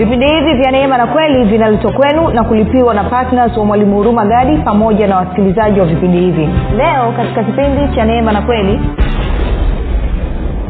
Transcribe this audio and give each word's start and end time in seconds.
vipindi 0.00 0.26
hivi 0.26 0.54
vya 0.54 0.70
neema 0.70 0.98
na 0.98 1.06
kweli 1.06 1.44
vinaletwa 1.44 1.92
kwenu 1.92 2.28
na 2.30 2.44
kulipiwa 2.44 2.94
na 2.94 3.04
ptns 3.04 3.56
wa 3.56 3.64
mwalimu 3.64 3.96
huruma 3.96 4.24
gadi 4.26 4.56
pamoja 4.56 5.06
na 5.06 5.16
wasikilizaji 5.16 5.80
wa 5.80 5.86
vipindi 5.86 6.18
hivi. 6.18 6.48
Leo 6.76 7.12
katika 7.16 7.44
kipindi 7.44 7.96
cha 7.96 8.04
neema 8.04 8.32
na 8.32 8.42
kweli 8.42 8.80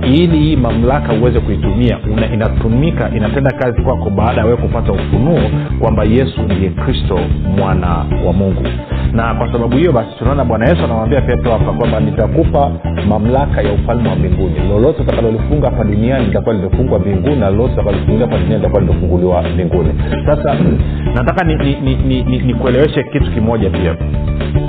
ili 0.02 0.38
hii 0.38 0.56
mamlaka 0.56 1.12
uweze 1.12 1.40
kuitumia 1.40 1.98
inatumika 2.34 3.10
inatenda 3.16 3.50
kazi 3.50 3.82
kwako 3.82 4.10
baada 4.10 4.40
ya 4.40 4.44
wewe 4.44 4.56
kupata 4.56 4.92
ufunuo 4.92 5.40
kwamba 5.80 6.04
yesu 6.04 6.42
ndiye 6.42 6.70
kristo 6.70 7.18
mwana 7.58 7.88
wa 8.26 8.32
mungu 8.32 8.64
na 9.12 9.34
kwa 9.34 9.52
sababu 9.52 9.76
hiyo 9.76 9.92
basi 9.92 10.08
tunaona 10.18 10.44
bwana 10.44 10.68
yesu 10.68 10.84
anamwambia 10.84 11.20
petro 11.20 11.52
hapa 11.52 11.72
kwamba 11.72 12.00
nitakupa 12.00 12.70
mamlaka 13.08 13.62
ya 13.62 13.72
ufalme 13.72 14.08
wa 14.08 14.16
mbinguni. 14.16 14.54
Lolote 14.68 15.02
utakalolifunga 15.02 15.70
hapa 15.70 15.84
duniani 15.84 16.26
litakuwa 16.26 16.54
limefungwa 16.54 16.98
mbinguni 16.98 17.36
na 17.36 17.50
lolote 17.50 17.72
utakalolifungia 17.74 18.26
hapa 18.26 18.38
duniani 18.38 18.56
litakuwa 18.56 18.80
limefunguliwa 18.82 19.42
mbinguni. 19.42 19.90
Sasa 20.26 20.56
nataka 21.16 21.44
nikueleweshe 21.44 21.80
ni, 21.80 21.94
ni, 21.96 22.22
ni, 22.22 22.38
ni, 22.38 23.04
ni 23.04 23.10
kitu 23.20 23.32
kimoja 23.34 23.70
pia. 23.70 23.96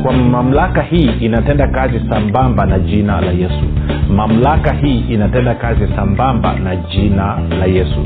Kwa 0.03 0.13
mamlaka 0.13 0.81
hii 0.81 1.09
inatenda 1.19 1.67
kazi 1.67 2.01
sambamba 2.09 2.65
na 2.65 2.79
jina 2.79 3.21
la 3.21 3.31
yesu. 3.31 3.63
Mamlaka 4.09 4.73
hii 4.73 4.99
inatenda 5.09 5.55
kazi 5.55 5.87
sambamba 5.95 6.53
na 6.59 6.75
jina 6.75 7.37
la 7.59 7.65
yesu 7.65 8.05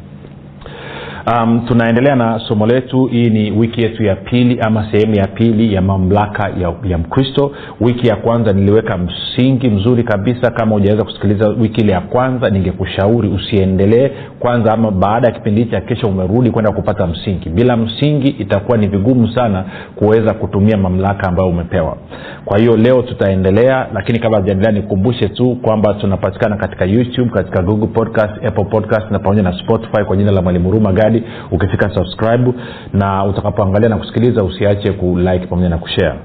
um, 1.27 1.61
tunaendelea 1.67 2.15
na 2.15 2.39
somo 2.47 2.67
letu. 2.67 3.05
Hii 3.05 3.29
ni 3.29 3.51
wiki 3.51 3.81
yetu 3.81 4.03
ya 4.03 4.15
pili 4.15 4.59
ama 4.61 4.91
sehemu 4.91 5.15
ya 5.15 5.27
pili 5.27 5.73
ya 5.73 5.81
mamlaka 5.81 6.49
ya, 6.49 6.73
ya 6.83 6.97
mkristo. 6.97 7.51
Wiki 7.81 8.07
ya 8.07 8.15
kwanza 8.15 8.53
niliweka 8.53 8.97
msingi 8.97 9.69
mzuri 9.69 10.03
kabisa. 10.03 10.51
Kama 10.51 10.75
ujaweza 10.75 11.03
kusikiliza 11.03 11.49
wiki 11.49 11.81
ile 11.81 11.91
ya 11.93 12.01
kwanza 12.01 12.49
ningekushauri 12.49 13.29
usiendelee 13.29 14.11
kwanza 14.39 14.73
ama 14.73 14.91
baada 14.91 15.27
ya 15.27 15.33
kipindi 15.33 15.63
hichi 15.63 15.81
kesho 15.81 16.07
umerudi 16.07 16.51
kwenda 16.51 16.71
kupata 16.71 17.07
msingi. 17.07 17.49
Bila 17.49 17.77
msingi 17.77 18.27
itakuwa 18.27 18.77
ni 18.77 18.87
vigumu 18.87 19.27
sana 19.27 19.65
kuweza 19.95 20.33
kutumia 20.33 20.77
mamlaka 20.77 21.27
ambayo 21.27 21.49
umepewa. 21.49 21.97
Kwa 22.45 22.59
hiyo 22.59 22.77
leo 22.77 23.01
tutaendelea 23.01 23.87
lakini 23.93 24.19
kabla 24.19 24.41
jaendelea 24.41 24.71
nikukumbushe 24.71 25.29
tu 25.29 25.55
kwamba 25.61 25.93
tunapatikana 25.93 26.55
katika 26.55 26.85
youtube 26.85 27.29
katika 27.31 27.61
google 27.61 27.87
podcast 27.87 28.45
apple 28.45 28.63
podcast 28.65 29.11
na 29.11 29.19
pamoja 29.19 29.43
na 29.43 29.59
spotify 29.59 30.03
kwa 30.03 30.17
jina 30.17 30.31
la 30.31 30.41
mwalimu 30.41 30.65
huruma 30.69 30.93
gadi 31.11 31.23
ukifika 31.51 31.89
subscribe 31.95 32.53
na 32.93 33.25
utakapoangalia 33.25 33.89
na 33.89 33.97
kusikiliza 33.97 34.43
usiache 34.43 34.91
kulike 34.91 35.47
pamoja 35.47 35.69
na 35.69 35.77
kushare. 35.77 36.19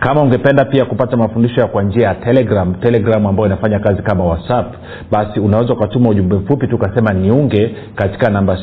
Kama 0.00 0.22
ungependa 0.22 0.64
pia 0.64 0.84
kupata 0.84 1.16
mafundisho 1.16 1.60
ya 1.60 1.66
kwa 1.66 1.82
njia 1.82 2.08
ya 2.08 2.14
telegram 2.14 2.74
telegram 2.74 3.26
ambayo 3.26 3.46
inafanya 3.46 3.78
kazi 3.78 4.02
kama 4.02 4.24
whatsapp 4.24 4.74
basi 5.10 5.40
unaweza 5.40 5.72
ukatuma 5.72 6.08
ujumbe 6.10 6.36
mfupi 6.36 6.66
tu 6.66 6.76
ukasema 6.76 7.12
niunge 7.12 7.74
katika 7.94 8.30
namba 8.30 8.58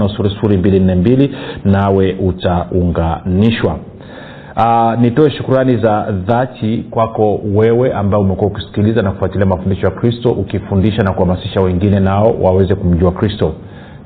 7895242 0.00 1.28
nawe 1.64 2.12
utaunganishwa 2.20 3.78
uh, 4.56 5.00
nitoe 5.00 5.30
shukurani 5.30 5.76
za 5.76 6.10
dhati 6.12 6.84
kwako 6.90 7.40
wewe 7.54 7.92
ambao 7.92 8.20
umekuwa 8.20 8.50
ukisikiliza 8.50 9.02
na 9.02 9.10
kufuatilia 9.12 9.46
mafundisho 9.46 9.86
ya 9.86 9.90
kristo 9.92 10.30
ukifundisha 10.30 11.02
na 11.02 11.12
kuhamasisha 11.12 11.60
wengine 11.60 12.00
nao 12.00 12.36
waweze 12.42 12.74
kumjua 12.74 13.12
kristo 13.12 13.52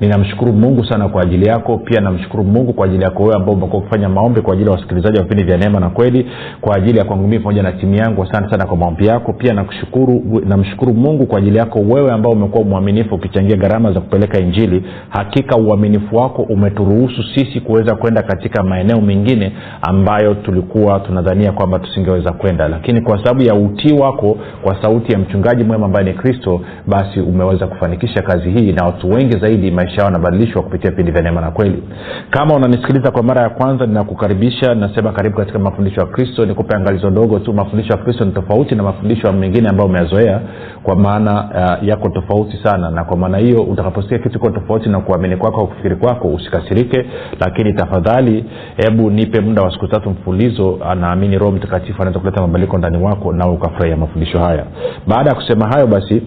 ninamshukuru 0.01 0.53
mungu 0.53 0.85
sana 0.85 1.09
kwa 1.09 1.21
ajili 1.21 1.45
yako. 1.47 1.77
Pia 1.77 2.01
namshukuru 2.01 2.43
mungu 2.43 2.73
kwa 2.73 2.85
ajili 2.85 3.03
yako 3.03 3.23
wewe 3.23 3.35
ambao 3.35 3.53
umekuwa 3.55 3.81
ukifanya 3.81 4.09
maombi 4.09 4.41
kwa 4.41 4.53
ajili 4.53 4.69
ya 4.69 4.75
wasikilizaji 4.75 5.17
wa 5.17 5.23
vipindi 5.23 5.43
vya 5.43 5.57
neema 5.57 5.79
na 5.79 5.89
kweli 5.89 6.25
kwa 6.61 6.75
ajili 6.75 6.97
ya 6.97 7.05
kwangu 7.05 7.27
mii 7.27 7.39
pamoja 7.39 7.63
na 7.63 7.71
timu 7.71 7.95
yangu. 7.95 8.23
Asante 8.23 8.49
sana 8.51 8.65
kwa 8.65 8.77
maombi 8.77 9.05
yako. 9.07 9.33
Pia 9.33 9.53
nakushukuru 9.53 10.41
namshukuru 10.45 10.93
mungu 10.93 11.25
kwa 11.25 11.37
ajili 11.39 11.57
yako 11.57 11.79
wewe 11.79 12.11
ambao 12.11 12.31
umekuwa 12.31 12.63
mwaminifu 12.63 13.15
ukichangia 13.15 13.57
gharama 13.57 13.91
za 13.93 13.99
kupeleka 14.01 14.39
injili. 14.39 14.83
Hakika 15.09 15.55
uaminifu 15.57 16.15
wako 16.15 16.41
umeturuhusu 16.41 17.23
sisi 17.35 17.59
kuweza 17.61 17.95
kwenda 17.95 18.21
katika 18.23 18.63
maeneo 18.63 19.01
mengine 19.01 19.51
ambayo 19.81 20.33
tulikuwa 20.35 20.99
tunadhania 20.99 21.51
kwamba 21.51 21.79
tusingeweza 21.79 22.31
kwenda. 22.31 22.67
Lakini 22.67 23.01
kwa 23.01 23.17
sababu 23.17 23.41
ya 23.43 23.55
utii 23.55 23.93
wako 23.93 24.37
kwa 24.63 24.81
sauti 24.81 25.11
ya 25.13 25.19
mchungaji 25.19 25.63
mwema 25.63 25.85
ambaye 25.85 26.05
ni 26.05 26.13
kristo 26.13 26.61
basi 26.87 27.19
umeweza 27.19 27.67
kufanikisha 27.67 28.21
kazi 28.21 28.49
hii 28.51 28.71
na 28.71 28.85
watu 28.85 29.09
wengi 29.09 29.37
zaidi 29.39 29.71
maisha 29.71 29.90
yao 29.97 30.05
yanabadilishwa 30.05 30.61
kupitia 30.63 30.89
vipindi 30.89 31.11
vya 31.11 31.21
neema 31.21 31.41
na 31.41 31.51
kweli. 31.51 31.83
Kama 32.29 32.55
unanisikiliza 32.55 33.11
kwa 33.11 33.23
mara 33.23 33.41
ya 33.41 33.49
kwanza 33.49 33.85
ninakukaribisha 33.85 34.75
nasema 34.75 35.11
karibu 35.11 35.37
katika 35.37 35.59
mafundisho 35.59 36.01
ya 36.01 36.07
kristo. 36.07 36.45
Nikupe 36.45 36.75
angalizo 36.75 37.09
dogo 37.09 37.39
tu 37.39 37.53
mafundisho 37.53 37.93
ya 37.93 37.97
kristo 37.97 38.25
ni 38.25 38.31
tofauti 38.31 38.75
na 38.75 38.83
mafundisho 38.83 39.31
mengine 39.33 39.69
ambayo 39.69 39.89
umeyazoea 39.89 40.41
kwa 40.83 40.95
maana 40.95 41.43
uh, 41.81 41.87
yako 41.87 42.09
tofauti 42.09 42.57
sana. 42.63 42.89
Na 42.91 43.03
kwa 43.03 43.17
maana 43.17 43.37
hiyo 43.37 43.63
utakaposikia 43.63 44.19
kitu 44.19 44.37
iko 44.37 44.49
tofauti 44.49 44.89
na 44.89 44.99
kuamini 44.99 45.37
kwako 45.37 45.61
au 45.61 45.67
kufikiri 45.67 45.95
kwako 45.95 46.27
usikasirike. 46.27 47.05
Lakini 47.39 47.73
tafadhali 47.73 48.45
hebu 48.77 49.09
nipe 49.09 49.41
muda 49.41 49.61
wa 49.61 49.71
siku 49.73 49.87
tatu 49.87 50.09
mfulizo 50.09 50.79
anaamini 50.89 51.37
roho 51.37 51.51
mtakatifu 51.51 52.01
anaweza 52.01 52.19
kuleta 52.19 52.41
mabadiliko 52.41 52.77
ndani 52.77 52.97
wako 53.03 53.33
na 53.33 53.47
ukafurahia 53.49 53.97
mafundisho 53.97 54.39
haya. 54.39 54.65
Baada 55.07 55.29
ya 55.29 55.35
kusema 55.35 55.67
hayo 55.67 55.87
basi 55.87 56.21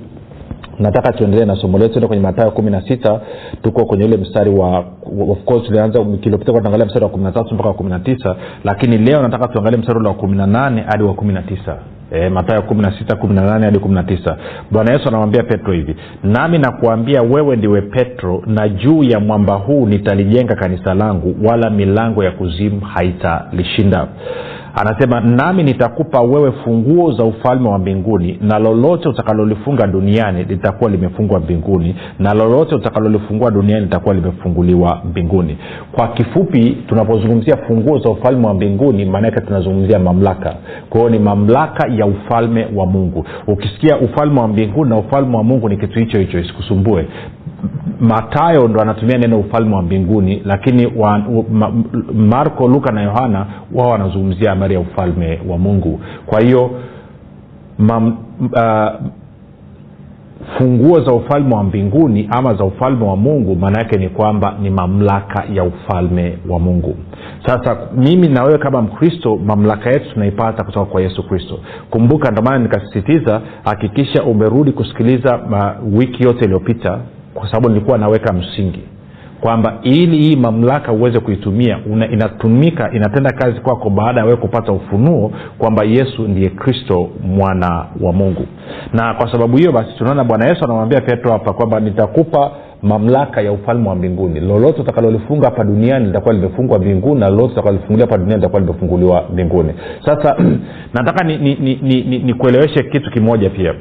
nataka 0.78 1.12
tuendelee 1.12 1.44
na 1.44 1.56
somo 1.56 1.78
letu 1.78 2.08
kwenye 2.08 2.22
matayo 2.22 2.50
kumi 2.50 2.70
na 2.70 2.82
sita 2.88 3.20
tuko 3.62 3.84
kwenye 3.84 4.04
ule 4.04 4.16
mstari 4.16 4.50
wa 4.50 4.78
of 5.30 5.44
course 5.44 5.66
tulianza 5.66 6.04
kiliopita 6.04 6.52
tuangalia 6.52 6.86
mstari 6.86 7.04
wa 7.04 7.10
kumi 7.10 7.24
na 7.24 7.32
tatu 7.32 7.54
mpaka 7.54 7.68
wa 7.68 7.74
kumi 7.74 7.90
na 7.90 8.00
tisa 8.00 8.36
lakini 8.64 8.98
leo 8.98 9.22
nataka 9.22 9.48
tuangalie 9.48 9.78
mstari 9.78 9.98
ule 9.98 10.08
wa 10.08 10.14
kumi 10.14 10.36
na 10.36 10.46
nane 10.46 10.84
hadi 10.88 11.02
wa 11.04 11.14
kumi 11.14 11.32
na 11.32 11.42
tisa. 11.42 11.76
E, 12.12 12.28
matayo 12.28 12.62
kumi 12.62 12.82
na 12.82 12.98
sita 12.98 13.16
kumi 13.16 13.34
na 13.34 13.42
nane 13.42 13.64
hadi 13.64 13.78
kumi 13.78 13.94
na 13.94 14.02
tisa. 14.02 14.36
Bwana 14.70 14.92
yesu 14.92 15.08
anamwambia 15.08 15.42
petro 15.42 15.72
hivi 15.72 15.96
nami 16.22 16.58
nakuambia 16.58 17.22
wewe 17.22 17.56
ndiwe 17.56 17.82
petro 17.82 18.42
na 18.46 18.68
juu 18.68 19.02
ya 19.02 19.20
mwamba 19.20 19.54
huu 19.54 19.86
nitalijenga 19.86 20.54
kanisa 20.54 20.94
langu 20.94 21.36
wala 21.48 21.70
milango 21.70 22.24
ya 22.24 22.30
kuzimu 22.30 22.80
haitalishinda 22.80 24.08
anasema 24.74 25.20
nami 25.20 25.62
nitakupa 25.62 26.20
wewe 26.20 26.52
funguo 26.52 27.12
za 27.12 27.24
ufalme 27.24 27.68
wa 27.68 27.78
mbinguni 27.78 28.38
na 28.42 28.58
lolote 28.58 29.08
utakalolifunga 29.08 29.86
duniani 29.86 30.44
litakuwa 30.44 30.90
limefungwa 30.90 31.40
mbinguni 31.40 31.96
na 32.18 32.34
lolote 32.34 32.74
utakalolifungua 32.74 33.50
duniani 33.50 33.80
litakuwa 33.84 34.14
limefunguliwa 34.14 35.00
mbinguni. 35.04 35.58
Kwa 35.92 36.08
kifupi 36.08 36.76
tunapozungumzia 36.88 37.56
funguo 37.56 37.98
za 37.98 38.10
ufalme 38.10 38.46
wa 38.46 38.54
mbinguni 38.54 39.04
maanake 39.04 39.40
tunazungumzia 39.40 39.98
mamlaka. 39.98 40.54
Kwa 40.90 41.00
hiyo 41.00 41.10
ni 41.10 41.18
mamlaka 41.18 41.86
ya 41.88 42.06
ufalme 42.06 42.66
wa 42.74 42.86
mungu. 42.86 43.24
Ukisikia 43.46 43.98
ufalme 43.98 44.40
wa 44.40 44.48
mbinguni 44.48 44.90
na 44.90 44.96
ufalme 44.96 45.36
wa 45.36 45.44
mungu 45.44 45.68
ni 45.68 45.76
kitu 45.76 45.98
hicho 45.98 46.18
hicho 46.18 46.38
isikusumbue 46.38 47.06
matayo 48.00 48.68
ndo 48.68 48.80
anatumia 48.80 49.18
neno 49.18 49.38
ufalme 49.38 49.74
wa 49.76 49.82
mbinguni 49.82 50.42
lakini 50.44 50.86
wa, 50.96 51.18
ma, 51.52 51.72
marko 52.14 52.68
luka 52.68 52.92
na 52.92 53.02
yohana 53.02 53.46
wao 53.74 53.90
wanazungumzia 53.90 54.50
habari 54.50 54.74
ya 54.74 54.80
ufalme 54.80 55.40
wa 55.48 55.58
mungu. 55.58 56.00
Kwa 56.26 56.40
hiyo 56.40 56.70
uh, 57.78 58.92
funguo 60.58 61.00
za 61.00 61.12
ufalme 61.12 61.54
wa 61.54 61.64
mbinguni 61.64 62.28
ama 62.30 62.54
za 62.54 62.64
ufalme 62.64 63.04
wa 63.04 63.16
mungu 63.16 63.56
maana 63.56 63.78
yake 63.78 63.98
ni 63.98 64.08
kwamba 64.08 64.54
ni 64.62 64.70
mamlaka 64.70 65.44
ya 65.54 65.64
ufalme 65.64 66.38
wa 66.48 66.58
mungu. 66.58 66.96
Sasa 67.46 67.76
mimi 67.96 68.28
na 68.28 68.42
wewe 68.44 68.58
kama 68.58 68.82
mkristo 68.82 69.36
mamlaka 69.36 69.90
yetu 69.90 70.12
tunaipata 70.12 70.64
kutoka 70.64 70.86
kwa 70.86 71.02
yesu 71.02 71.28
kristo. 71.28 71.58
Kumbuka 71.90 72.30
ndomaana 72.30 72.58
nikasisitiza 72.58 73.40
hakikisha 73.64 74.22
umerudi 74.24 74.72
kusikiliza 74.72 75.38
ma, 75.50 75.76
wiki 75.92 76.22
yote 76.22 76.44
iliyopita 76.44 76.98
kwa 77.34 77.46
sababu 77.46 77.68
nilikuwa 77.68 77.98
naweka 77.98 78.32
msingi 78.32 78.82
kwamba 79.44 79.78
ili 79.82 80.16
hii 80.18 80.36
mamlaka 80.36 80.92
uweze 80.92 81.20
kuitumia 81.20 81.78
una, 81.92 82.08
inatumika 82.10 82.90
inatenda 82.92 83.30
kazi 83.30 83.60
kwako 83.60 83.90
baada 83.90 84.20
ya 84.20 84.24
wewe 84.26 84.36
kupata 84.36 84.72
ufunuo 84.72 85.32
kwamba 85.58 85.84
yesu 85.84 86.22
ndiye 86.22 86.48
kristo 86.48 87.08
mwana 87.22 87.86
wa 88.00 88.12
mungu. 88.12 88.46
Na 88.92 89.14
kwa 89.14 89.32
sababu 89.32 89.56
hiyo 89.56 89.72
basi 89.72 89.88
tunaona 89.98 90.24
bwana 90.24 90.48
yesu 90.48 90.64
anamwambia 90.64 91.00
petro 91.00 91.32
hapa 91.32 91.52
kwamba 91.52 91.80
nitakupa 91.80 92.50
mamlaka 92.82 93.40
ya 93.40 93.52
ufalme 93.52 93.88
wa 93.88 93.94
mbinguni. 93.94 94.40
Lolote 94.40 94.80
utakalolifunga 94.80 95.44
hapa 95.46 95.64
duniani 95.64 96.06
litakuwa 96.06 96.34
limefungwa 96.34 96.78
mbinguni 96.78 97.20
na 97.20 97.28
lolote 97.28 97.52
utakalolifungulia 97.52 98.06
hapa 98.06 98.18
duniani 98.18 98.36
litakuwa 98.40 98.60
limefunguliwa 98.60 99.24
mbinguni. 99.32 99.72
Sasa 100.04 100.36
nataka 100.94 101.24
nikueleweshe 101.24 102.74
ni, 102.74 102.84
ni, 102.84 102.84
ni, 102.84 102.84
ni 102.84 102.90
kitu 102.90 103.10
kimoja 103.10 103.50
pia 103.50 103.74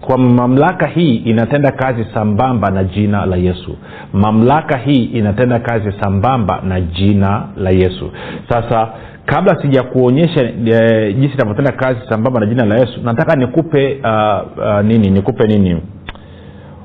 kwa 0.00 0.18
mamlaka 0.18 0.86
hii 0.86 1.14
inatenda 1.16 1.70
kazi 1.72 2.06
sambamba 2.14 2.70
na 2.70 2.84
jina 2.84 3.26
la 3.26 3.36
yesu. 3.36 3.76
Mamlaka 4.12 4.76
hii 4.78 5.04
inatenda 5.04 5.58
kazi 5.58 5.92
sambamba 6.00 6.60
na 6.68 6.80
jina 6.80 7.48
la 7.56 7.70
yesu. 7.70 8.10
Sasa 8.48 8.88
kabla 9.26 9.62
sija 9.62 9.82
kuonyesha 9.82 10.42
e, 10.42 11.12
jinsi 11.12 11.34
inavyotenda 11.34 11.72
kazi 11.72 12.00
sambamba 12.08 12.40
na 12.40 12.46
jina 12.46 12.64
la 12.64 12.74
yesu 12.78 13.00
nataka 13.04 13.36
nikupe 13.36 14.00
uh, 14.04 14.58
uh, 14.66 14.80
nini? 14.84 15.10
Nikupe 15.10 15.46
nini? 15.46 15.82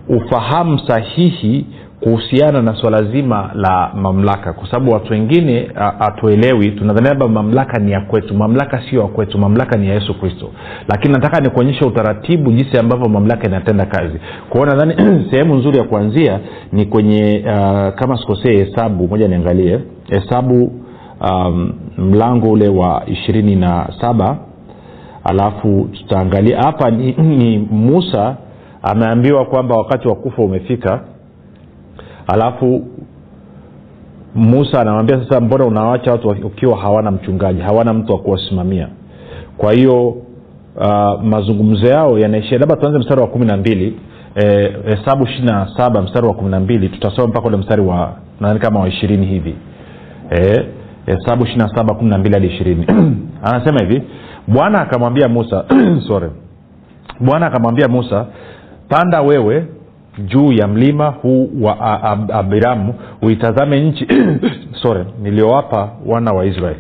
Ufahamu 0.10 0.80
sahihi 0.80 1.66
kuhusiana 2.00 2.62
na 2.62 2.76
swala 2.76 3.04
zima 3.04 3.52
la 3.54 3.92
mamlaka. 3.96 4.54
Kwa 4.54 4.68
sababu 4.72 4.92
watu 4.92 5.14
wengine 5.14 5.70
hatuelewi 6.00 6.72
tunadhania 6.72 7.10
labda 7.10 7.28
mamlaka 7.28 7.80
ni 7.80 7.92
ya 7.92 8.02
kwetu 8.02 8.34
mamlaka 8.34 8.82
sio 8.90 9.02
ya 9.02 9.08
kwetu 9.08 9.38
mamlaka 9.38 9.78
ni 9.78 9.88
ya 9.88 9.94
yesu 9.94 10.20
kristo. 10.20 10.52
Lakini 10.88 11.14
nataka 11.14 11.40
nikuonyesha 11.40 11.86
utaratibu 11.86 12.52
jinsi 12.52 12.78
ambavyo 12.78 13.10
mamlaka 13.10 13.48
inatenda 13.48 13.86
kazi. 13.86 14.20
Kwao 14.50 14.66
nadhani 14.66 14.94
sehemu 15.32 15.56
nzuri 15.56 15.78
ya 15.78 15.84
kuanzia 15.84 16.40
ni 16.72 16.86
kwenye 16.86 17.44
uh, 17.46 17.94
kama 18.00 18.18
sikosee 18.18 18.64
hesabu 18.66 19.08
moja 19.08 19.28
niangalie. 19.28 19.80
Hesabu 20.10 20.72
um, 21.22 21.74
mlango 21.98 22.52
ule 22.52 22.70
wa 22.70 23.04
ishirini 23.08 23.56
na 23.56 23.88
saba. 24.02 24.38
Alafu 25.24 25.90
tutaangalia. 25.94 26.62
Hapa 26.62 26.92
ni, 26.92 27.12
ni 27.38 27.58
musa 27.58 28.36
ameambiwa 28.84 29.46
kwamba 29.46 29.76
wakati 29.76 30.08
wa 30.08 30.16
kufa 30.16 30.42
umefika 30.42 31.02
alafu 32.28 32.88
musa 34.36 34.82
anamwambia 34.82 35.24
sasa 35.24 35.42
mbona 35.42 35.66
unawacha 35.66 36.12
watu 36.12 36.30
ukiwa 36.30 36.78
hawana 36.78 37.12
mchungaji 37.12 37.62
hawana 37.62 37.94
mtu 37.94 38.14
wa 38.14 38.20
kuwasimamia? 38.20 38.88
Kwa 39.58 39.74
hiyo 39.74 40.08
uh, 40.10 41.24
mazungumzo 41.24 41.88
yao 41.88 42.20
yanaishia 42.20 42.58
labda 42.58 42.76
tuanze 42.76 43.00
mstari 43.00 43.22
wa 43.22 43.28
kumi 43.28 43.46
na 43.46 43.58
mbili 43.58 44.00
hesabu 44.86 45.24
eh, 45.24 45.30
ishiri 45.30 45.46
na 45.46 45.68
saba 45.78 46.02
mstari 46.02 46.28
wa 46.28 46.34
kumi 46.34 46.50
na 46.50 46.60
mbili 46.60 46.90
tutasoma 46.90 47.28
mpaka 47.28 47.48
ule 47.48 47.58
mstari 47.58 47.82
wa 47.82 48.16
nadhani 48.40 48.60
kama 48.60 48.80
wa 48.80 48.88
ishirini 48.88 49.26
hivi. 49.26 49.56
Hesabu 51.06 51.44
eh, 51.44 51.50
ishiri 51.50 51.58
na 51.58 51.76
saba 51.76 51.94
kumi 51.96 52.10
na 52.10 52.18
mbili 52.18 52.34
hadi 52.36 52.48
ishirini. 52.48 52.86
Anasema 53.44 53.80
hivi 53.80 54.02
bwana 54.48 54.82
akamwambia 54.82 55.28
musa 55.28 55.66
sorry. 56.08 56.30
Bwana 57.20 57.46
akamwambia 57.48 57.88
musa 57.88 58.26
panda 58.90 59.22
wewe 59.22 59.68
juu 60.18 60.52
ya 60.52 60.68
mlima 60.68 61.08
huu 61.08 61.50
wa 61.62 61.80
abiramu. 62.34 62.94
Uitazame 63.22 63.82
nchi 63.82 64.08
sore 64.82 65.06
niliyowapa 65.22 65.90
wana 66.06 66.32
wa 66.32 66.46
israeli. 66.46 66.80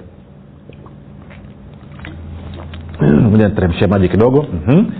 Moja 3.31 3.87
maji 3.87 4.09
kidogo. 4.09 4.45
Mm-hmm. 4.53 4.91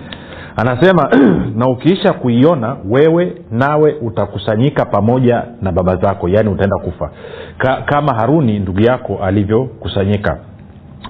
anasema 0.56 1.10
na 1.60 1.68
ukiisha 1.68 2.14
kuiona 2.14 2.76
wewe 2.90 3.34
nawe 3.52 3.94
utakusanyika 4.02 4.86
pamoja 4.86 5.44
na 5.62 5.72
baba 5.72 5.96
zako 5.96 6.30
yaani 6.30 6.50
utaenda 6.50 6.78
kufa. 6.78 7.12
Ka, 7.58 7.82
kama 7.86 8.14
haruni 8.14 8.60
ndugu 8.60 8.80
yako 8.82 9.18
alivyokusanyika 9.24 10.40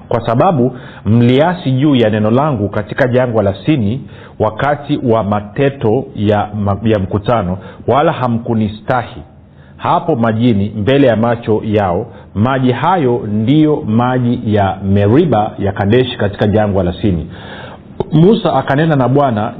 kwa 0.08 0.26
sababu 0.26 0.76
mliasi 1.04 1.70
juu 1.72 1.94
ya 1.96 2.10
neno 2.10 2.30
langu 2.30 2.68
katika 2.68 3.08
jangwa 3.08 3.42
la 3.42 3.54
sini 3.66 4.00
wakati 4.38 5.00
wa 5.04 5.24
mateto 5.24 6.04
ya, 6.16 6.48
ya 6.82 6.98
mkutano 6.98 7.58
wala 7.86 8.12
hamkunistahi. 8.12 9.22
Hapo 9.76 10.16
majini 10.16 10.72
mbele 10.76 11.06
ya 11.06 11.16
macho 11.16 11.60
yao 11.64 12.06
maji 12.34 12.72
hayo 12.72 13.22
ndiyo 13.32 13.82
maji 13.86 14.40
ya 14.54 14.78
meriba 14.84 15.52
ya 15.58 15.72
kadeshi 15.72 16.16
katika 16.18 16.46
jangwa 16.46 16.84
la 16.84 16.92
sini. 17.02 17.30
Musa 18.12 18.54
akanena 18.54 18.96
na 18.96 19.08
bwana 19.08 19.54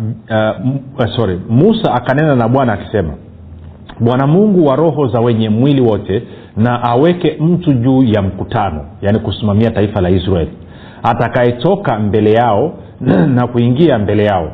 uh, 0.98 1.06
sorry 1.16 1.40
musa 1.48 1.94
akanena 1.94 2.34
na 2.36 2.48
bwana 2.48 2.72
akisema 2.72 3.14
bwana 4.00 4.26
mungu 4.26 4.66
wa 4.66 4.76
roho 4.76 5.08
za 5.08 5.20
wenye 5.20 5.48
mwili 5.48 5.80
wote 5.80 6.22
na 6.56 6.82
aweke 6.82 7.36
mtu 7.40 7.72
juu 7.72 8.02
ya 8.02 8.22
mkutano 8.22 8.84
yaani 9.02 9.18
kusimamia 9.18 9.70
taifa 9.70 10.00
la 10.00 10.10
israeli. 10.10 10.50
Atakayetoka 11.02 11.98
mbele 11.98 12.32
yao 12.32 12.72
na 13.36 13.46
kuingia 13.46 13.98
mbele 13.98 14.24
yao. 14.24 14.50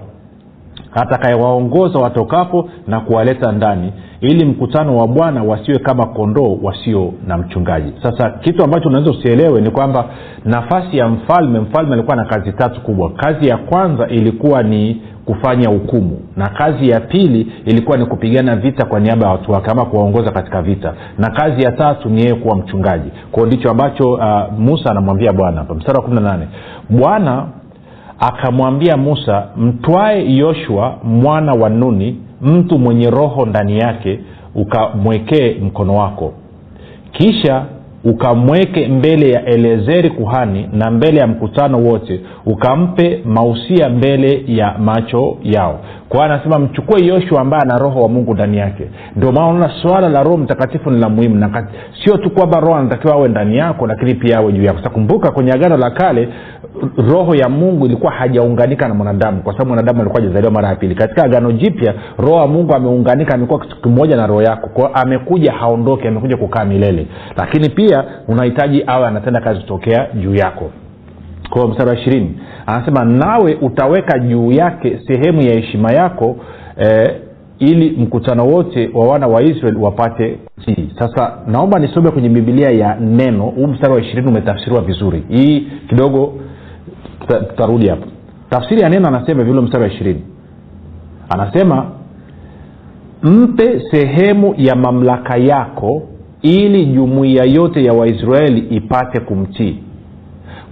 Atakayewaongoza 0.92 1.98
watokapo 1.98 2.68
na 2.86 3.00
kuwaleta 3.00 3.52
ndani 3.52 3.92
ili 4.20 4.44
mkutano 4.44 4.96
wa 4.96 5.08
bwana 5.08 5.42
wasiwe 5.42 5.78
kama 5.78 6.06
kondoo 6.06 6.58
wasio 6.62 7.12
na 7.26 7.38
mchungaji. 7.38 7.92
Sasa 8.02 8.30
kitu 8.30 8.64
ambacho 8.64 8.88
unaweza 8.88 9.10
usielewe 9.10 9.60
ni 9.60 9.70
kwamba 9.70 10.04
nafasi 10.44 10.98
ya 10.98 11.08
mfalme 11.08 11.60
mfalme 11.60 11.92
alikuwa 11.94 12.16
na 12.16 12.24
kazi 12.24 12.52
tatu 12.52 12.80
kubwa. 12.80 13.10
Kazi 13.10 13.48
ya 13.48 13.56
kwanza 13.56 14.08
ilikuwa 14.08 14.62
ni 14.62 15.02
kufanya 15.24 15.68
hukumu. 15.68 16.20
Na 16.36 16.48
kazi 16.48 16.88
ya 16.88 17.00
pili 17.00 17.52
ilikuwa 17.64 17.96
ni 17.98 18.06
kupigana 18.06 18.56
vita 18.56 18.84
kwa 18.84 19.00
niaba 19.00 19.26
ya 19.26 19.32
watu 19.32 19.52
wake 19.52 19.70
ama 19.70 19.84
kuwaongoza 19.84 20.30
katika 20.30 20.62
vita. 20.62 20.94
Na 21.18 21.30
kazi 21.30 21.62
ya 21.62 21.72
tatu 21.72 22.08
ni 22.08 22.20
yeye 22.22 22.34
kuwa 22.34 22.56
mchungaji. 22.56 23.10
Kwao 23.32 23.46
ndicho 23.46 23.70
ambacho 23.70 24.12
uh, 24.12 24.58
musa 24.58 24.90
anamwambia 24.90 25.32
bwana. 25.32 25.58
Hapa 25.58 25.74
mstari 25.74 25.98
wa 25.98 26.04
kumi 26.04 26.14
na 26.14 26.20
nane 26.20 26.48
bwana 26.90 27.46
akamwambia 28.20 28.96
musa 28.96 29.46
mtwae 29.56 30.34
yoshua 30.36 30.94
mwana 31.04 31.52
wa 31.52 31.68
nuni 31.70 32.20
mtu 32.42 32.78
mwenye 32.78 33.10
roho 33.10 33.46
ndani 33.46 33.78
yake 33.78 34.20
ukamwekee 34.54 35.54
mkono 35.62 35.94
wako. 35.94 36.32
Kisha 37.12 37.64
ukamweke 38.04 38.88
mbele 38.88 39.30
ya 39.30 39.44
elezeri 39.44 40.10
kuhani 40.10 40.68
na 40.72 40.90
mbele 40.90 41.20
ya 41.20 41.26
mkutano 41.26 41.78
wote 41.78 42.20
ukampe 42.46 43.22
mausia 43.24 43.88
mbele 43.88 44.44
ya 44.46 44.74
macho 44.78 45.36
yao. 45.42 45.80
Kwa 46.08 46.24
anasema 46.24 46.58
mchukue 46.58 47.06
yoshua 47.06 47.40
ambaye 47.40 47.62
ana 47.62 47.78
roho 47.78 48.00
wa 48.02 48.08
mungu 48.08 48.34
ndani 48.34 48.58
yake. 48.58 48.84
Ndio 49.16 49.32
maana 49.32 49.48
unaona 49.48 49.70
swala 49.82 50.08
la 50.08 50.22
roho 50.22 50.36
mtakatifu 50.36 50.90
ni 50.90 51.00
la 51.00 51.08
muhimu 51.08 51.34
na 51.34 51.66
sio 52.04 52.16
tu 52.16 52.30
kwamba 52.30 52.60
roho 52.60 52.74
anatakiwa 52.74 53.14
awe 53.14 53.28
ndani 53.28 53.56
yako 53.56 53.86
lakini 53.86 54.14
pia 54.14 54.38
awe 54.38 54.52
juu 54.52 54.62
yako. 54.62 54.78
Sakumbuka 54.82 55.30
kwenye 55.30 55.52
agano 55.52 55.76
la 55.76 55.90
kale 55.90 56.28
roho 56.96 57.34
ya 57.34 57.48
mungu 57.48 57.86
ilikuwa 57.86 58.12
hajaunganika 58.12 58.88
na 58.88 58.94
mwanadamu 58.94 59.42
kwa 59.42 59.52
sababu 59.52 59.68
mwanadamu 59.68 60.00
alikuwa 60.00 60.20
hajazaliwa 60.22 60.52
mara 60.52 60.68
ya 60.68 60.74
pili. 60.76 60.94
Katika 60.94 61.24
agano 61.24 61.52
jipya 61.52 61.94
roho 62.18 62.40
ya 62.40 62.46
mungu 62.46 62.74
ameunganika 62.74 63.34
amekuwa 63.34 63.60
kitu 63.60 63.76
kimoja 63.82 64.16
na 64.16 64.26
roho 64.26 64.42
yako. 64.42 64.68
Kwao 64.68 64.90
amekuja 64.94 65.52
haondoke 65.52 66.08
amekuja 66.08 66.36
kukaa 66.36 66.64
milele. 66.64 67.06
Lakini 67.36 67.68
pia 67.70 68.04
unahitaji 68.28 68.84
awe 68.86 69.06
anatenda 69.06 69.40
kazi 69.40 69.60
kutokea 69.60 70.06
juu 70.14 70.34
yako. 70.34 70.70
Kwa 71.50 71.68
mstari 71.68 71.90
wa 71.90 71.96
ishirini 71.96 72.34
anasema 72.66 73.04
nawe 73.04 73.54
utaweka 73.60 74.18
juu 74.18 74.52
yake 74.52 75.00
sehemu 75.06 75.42
ya 75.42 75.54
heshima 75.54 75.92
yako 75.92 76.36
eh, 76.78 77.14
ili 77.58 77.90
mkutano 77.90 78.46
wote 78.46 78.90
wa 78.94 79.06
wana 79.08 79.26
wa 79.26 79.42
israel 79.42 79.76
wapate 79.76 80.38
tii 80.64 80.88
sasa 80.98 81.32
naomba 81.46 81.78
nisome 81.78 82.10
kwenye 82.10 82.28
bibilia 82.28 82.70
ya 82.70 82.94
neno. 83.00 83.44
Huu 83.44 83.66
mstari 83.66 83.92
wa 83.94 84.00
ishirini 84.00 84.28
umetafsiriwa 84.28 84.82
vizuri. 84.82 85.24
Hii 85.28 85.66
kidogo 85.88 86.34
tutarudi 87.26 87.88
hapo 87.88 88.06
tafsiri 88.50 88.80
ya 88.80 88.88
neno 88.88 89.08
anasema 89.08 89.44
vile 89.44 89.60
mstari 89.60 89.84
wa 89.84 89.90
ishirini. 89.90 90.22
Anasema 91.28 91.86
mpe 93.22 93.82
sehemu 93.90 94.54
ya 94.58 94.74
mamlaka 94.76 95.36
yako 95.36 96.02
ili 96.42 96.86
jumuiya 96.86 97.44
yote 97.44 97.84
ya 97.84 97.92
waisraeli 97.92 98.58
ipate 98.60 99.20
kumtii. 99.20 99.78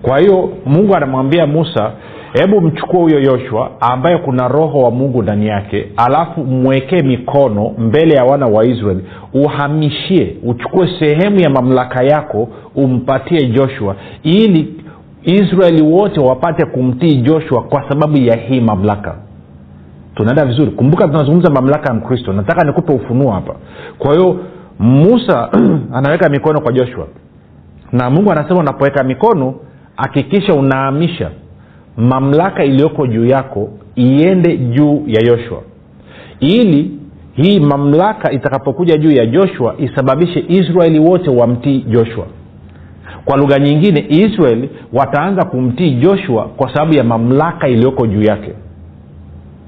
Kwa 0.03 0.19
hiyo 0.19 0.51
mungu 0.67 0.95
anamwambia 0.97 1.47
musa 1.47 1.93
hebu 2.33 2.61
mchukue 2.61 3.01
huyo 3.01 3.21
yoshua 3.21 3.71
ambaye 3.81 4.19
kuna 4.19 4.49
roho 4.49 4.79
wa 4.79 4.91
mungu 4.91 5.23
ndani 5.23 5.47
yake 5.47 5.87
alafu 5.97 6.45
mwekee 6.45 7.03
mikono 7.03 7.73
mbele 7.79 8.15
ya 8.15 8.25
wana 8.25 8.47
wa 8.47 8.65
israeli 8.65 9.05
uhamishie 9.35 10.37
uchukue 10.45 10.89
sehemu 10.99 11.41
ya 11.41 11.51
mamlaka 11.51 12.05
yako 12.05 12.49
umpatie 12.75 13.47
joshua 13.47 13.97
ili 14.23 14.75
israeli 15.23 15.83
wote 15.83 16.21
wapate 16.21 16.67
kumtii 16.67 17.17
joshua 17.17 17.63
kwa 17.63 17.89
sababu 17.89 18.17
ya 18.19 18.37
hii 18.37 18.61
mamlaka. 18.61 19.15
Tunaenda 20.15 20.45
vizuri. 20.45 20.71
Kumbuka 20.71 21.07
tunazungumza 21.09 21.51
mamlaka 21.51 21.89
ya 21.89 21.95
mkristo. 21.95 22.33
Nataka 22.33 22.65
nikupe 22.67 22.93
ufunuo 22.93 23.33
hapa. 23.33 23.55
Kwa 23.99 24.15
hiyo 24.15 24.37
musa 24.79 25.49
anaweka 25.95 26.29
mikono 26.29 26.61
kwa 26.61 26.73
joshua. 26.73 27.07
Na 27.93 28.11
mungu 28.11 28.33
anasema 28.33 28.61
unapoweka 28.61 29.05
mikono 29.05 29.55
hakikisha 29.97 30.55
unaamisha 30.55 31.31
mamlaka 31.97 32.65
iliyoko 32.65 33.07
juu 33.07 33.25
yako 33.27 33.69
iende 33.97 34.57
juu 34.57 35.03
ya 35.07 35.21
yoshua 35.21 35.63
ili 36.41 36.91
hii 37.33 37.61
mamlaka 37.61 38.33
itakapokuja 38.33 38.97
juu 38.97 39.11
ya 39.11 39.27
joshua 39.27 39.75
isababishe 39.79 40.45
israeli 40.49 40.99
wote 40.99 41.31
wamtii 41.31 41.81
joshua 41.81 42.27
kwa 43.31 43.39
lugha 43.39 43.59
nyingine 43.59 44.07
israeli 44.09 44.71
wataanza 44.93 45.45
kumtii 45.45 45.91
joshua 45.91 46.45
kwa 46.45 46.75
sababu 46.75 46.95
ya 46.95 47.05
mamlaka 47.05 47.69
iliyoko 47.69 48.07
juu 48.07 48.23
yake. 48.23 48.53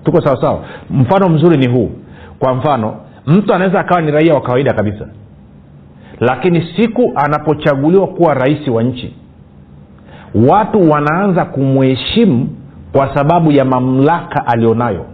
Tuko 0.05 0.21
sawa 0.21 0.41
sawa? 0.41 0.65
Mfano 0.91 1.29
mzuri 1.29 1.57
ni 1.59 1.67
huu. 1.69 1.91
Kwa 2.39 2.55
mfano 2.55 2.97
mtu 3.27 3.55
anaweza 3.55 3.81
akawa 3.81 4.01
ni 4.03 4.11
raia 4.11 4.35
wa 4.35 4.41
kawaida 4.41 4.73
kabisa. 4.73 5.09
Lakini 6.21 6.69
siku 6.77 7.13
anapochaguliwa 7.15 8.07
kuwa 8.07 8.35
rais 8.35 8.69
wa 8.69 8.83
nchi 8.83 9.15
watu 10.49 10.91
wanaanza 10.91 11.45
kumheshimu 11.45 12.49
kwa 12.93 13.15
sababu 13.15 13.53
ya 13.53 13.65
mamlaka 13.65 14.47
alionayo 14.47 15.07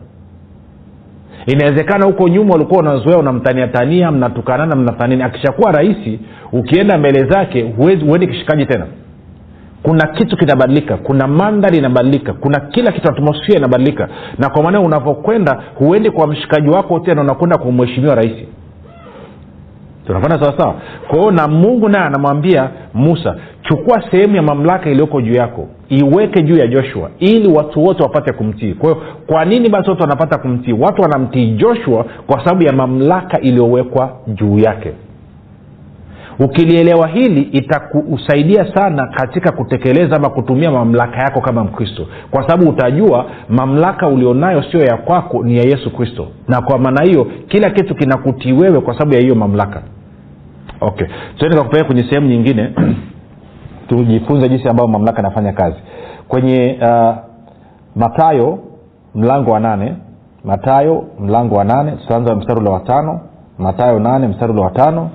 inawezekana 1.52 2.06
huko 2.06 2.28
nyuma 2.28 2.54
ulikuwa 2.54 2.80
unazoea 2.80 3.18
unamtaniatania 3.18 4.10
mnatukanana 4.10 4.76
mnafanini 4.76 5.22
akishakuwa 5.22 5.72
rahisi 5.72 6.20
ukienda 6.52 6.98
mbele 6.98 7.24
zake 7.24 7.62
huendi 7.76 8.26
kishikaji 8.26 8.66
tena. 8.66 8.86
Kuna 9.82 10.06
kitu 10.06 10.36
kinabadilika 10.36 10.96
kuna 10.96 11.26
mandhari 11.26 11.78
inabadilika 11.78 12.32
kuna 12.32 12.60
kila 12.60 12.92
kitu 12.92 13.08
atmosfia 13.10 13.56
inabadilika. 13.58 14.08
Na 14.38 14.48
kwa 14.50 14.62
maana 14.62 14.80
unavyokwenda 14.80 15.62
huendi 15.74 16.10
kwa 16.10 16.26
mshikaji 16.26 16.68
wako 16.68 16.98
tena 17.00 17.20
unakwenda 17.20 17.58
kwa 17.58 17.72
mheshimiwa 17.72 18.14
rahisi 18.14 18.48
tunafanya 20.08 20.44
sawasawa 20.44 20.74
kwahio 21.08 21.30
na 21.30 21.48
mungu 21.48 21.88
naye 21.88 22.04
anamwambia 22.04 22.70
musa 22.94 23.36
chukua 23.62 24.02
sehemu 24.10 24.36
ya 24.36 24.42
mamlaka 24.42 24.90
iliyoko 24.90 25.20
juu 25.20 25.32
yako 25.34 25.68
iweke 25.88 26.42
juu 26.42 26.56
ya 26.56 26.66
joshua 26.66 27.10
ili 27.18 27.48
watu 27.52 27.84
wote 27.84 28.02
wapate 28.02 28.32
kumtii. 28.32 28.74
Kwa 28.74 28.94
kwa 29.26 29.44
nini 29.44 29.68
basi 29.70 29.90
watu 29.90 30.02
wanapata 30.02 30.38
kumtii? 30.38 30.72
Watu 30.72 31.02
wanamtii 31.02 31.50
joshua 31.50 32.04
kwa 32.26 32.44
sababu 32.44 32.62
ya 32.64 32.72
mamlaka 32.72 33.40
iliyowekwa 33.40 34.12
juu 34.26 34.58
yake. 34.58 34.92
Ukilielewa 36.40 37.08
hili 37.08 37.40
itakusaidia 37.42 38.74
sana 38.74 39.06
katika 39.06 39.52
kutekeleza 39.52 40.16
ama 40.16 40.30
kutumia 40.30 40.70
mamlaka 40.70 41.16
yako 41.16 41.40
kama 41.40 41.64
mkristo. 41.64 42.06
Kwa 42.30 42.48
sababu 42.48 42.70
utajua 42.70 43.26
mamlaka 43.48 44.08
ulionayo 44.08 44.62
sio 44.62 44.80
ya 44.80 44.96
kwako 44.96 45.44
ni 45.44 45.56
ya 45.56 45.62
yesu 45.62 45.90
kristo. 45.96 46.26
Na 46.48 46.60
kwa 46.60 46.78
maana 46.78 47.02
hiyo 47.04 47.26
kila 47.48 47.70
kitu 47.70 47.94
kinakutii 47.94 48.52
wewe 48.52 48.80
kwa 48.80 48.94
sababu 48.94 49.14
ya 49.14 49.20
hiyo 49.20 49.34
mamlaka 49.34 49.82
okay. 50.80 51.06
Tuende 51.36 51.56
kakupeleka 51.56 51.86
kwenye 51.86 52.02
sehemu 52.02 52.26
nyingine. 52.28 52.72
Tujifunze 53.88 54.48
jinsi 54.48 54.68
ambayo 54.68 54.88
mamlaka 54.88 55.20
inafanya 55.20 55.52
kazi. 55.52 55.76
Kwenye 56.28 56.78
uh, 56.82 57.14
matayo 57.96 58.58
mlango 59.14 59.50
wa 59.50 59.60
nane. 59.60 59.94
Matayo 60.44 61.04
mlango 61.20 61.54
wa 61.54 61.64
nane. 61.64 61.92
Tutaanza 61.92 62.36
mstari 62.36 62.60
ule 62.60 62.70
wa 62.70 62.80
tano. 62.80 63.20
Matayo 63.58 63.98
nane 63.98 64.28
mstari 64.28 64.52
ule 64.52 64.62
wa 64.62 64.70
tano. 64.70 65.10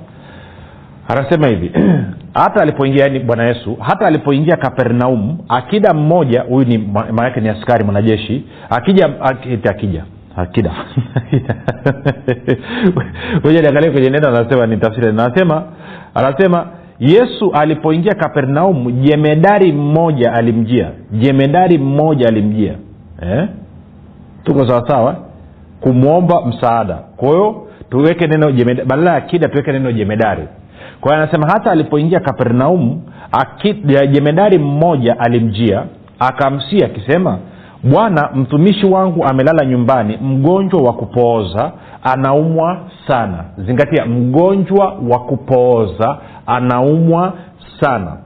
Anasema 1.07 1.47
hivi 1.47 1.71
hata 2.43 2.61
alipoingia 2.61 3.03
yani 3.03 3.19
bwana 3.19 3.43
yesu 3.43 3.77
hata 3.79 4.07
alipoingia 4.07 4.55
kapernaum 4.57 5.37
akida 5.49 5.93
mmoja 5.93 6.41
huyu 6.41 6.67
ni 6.67 6.77
maanake 7.11 7.41
ni 7.41 7.49
askari 7.49 7.83
mwanajeshi 7.83 8.45
akija 8.69 9.05
ak- 9.07 9.69
akija 9.69 10.03
akida. 10.35 10.71
Moja 13.43 13.61
niangalie 13.61 13.91
kwenye 13.91 14.09
neno 14.09 14.27
anasema 14.27 14.67
ni 14.67 14.77
tafsiri. 14.77 15.07
Anasema 15.07 15.63
anasema 16.15 16.67
yesu 16.99 17.51
alipoingia 17.53 18.13
kapernaum 18.15 19.01
jemedari 19.01 19.71
mmoja 19.71 20.33
alimjia. 20.33 20.91
Jemedari 21.11 21.77
mmoja 21.77 22.27
alimjia. 22.27 22.73
Eh? 23.21 23.47
tuko 24.43 24.67
sawasawa? 24.67 25.15
Kumwomba 25.81 26.45
msaada. 26.45 26.95
Kwa 26.95 27.29
hiyo 27.29 27.67
tuweke 27.89 28.27
neno 28.27 28.51
badala 28.85 29.11
ya 29.11 29.17
akida 29.17 29.47
tuweke 29.47 29.71
neno 29.71 29.91
jemedari. 29.91 30.43
Kwa 31.01 31.11
hiyo 31.11 31.23
anasema 31.23 31.47
hata 31.47 31.71
alipoingia 31.71 32.19
kapernaum 32.19 33.01
jemedari 34.11 34.57
mmoja 34.57 35.19
alimjia 35.19 35.83
akamsia 36.19 36.85
akisema 36.85 37.39
bwana 37.83 38.29
mtumishi 38.35 38.85
wangu 38.85 39.25
amelala 39.25 39.65
nyumbani 39.65 40.17
mgonjwa 40.21 40.81
wa 40.81 40.93
kupooza 40.93 41.71
anaumwa 42.03 42.79
sana. 43.07 43.43
Zingatia 43.57 44.05
mgonjwa 44.05 44.97
wa 45.09 45.19
kupooza 45.19 46.17
anaumwa 46.45 47.33
sana. 47.79 48.17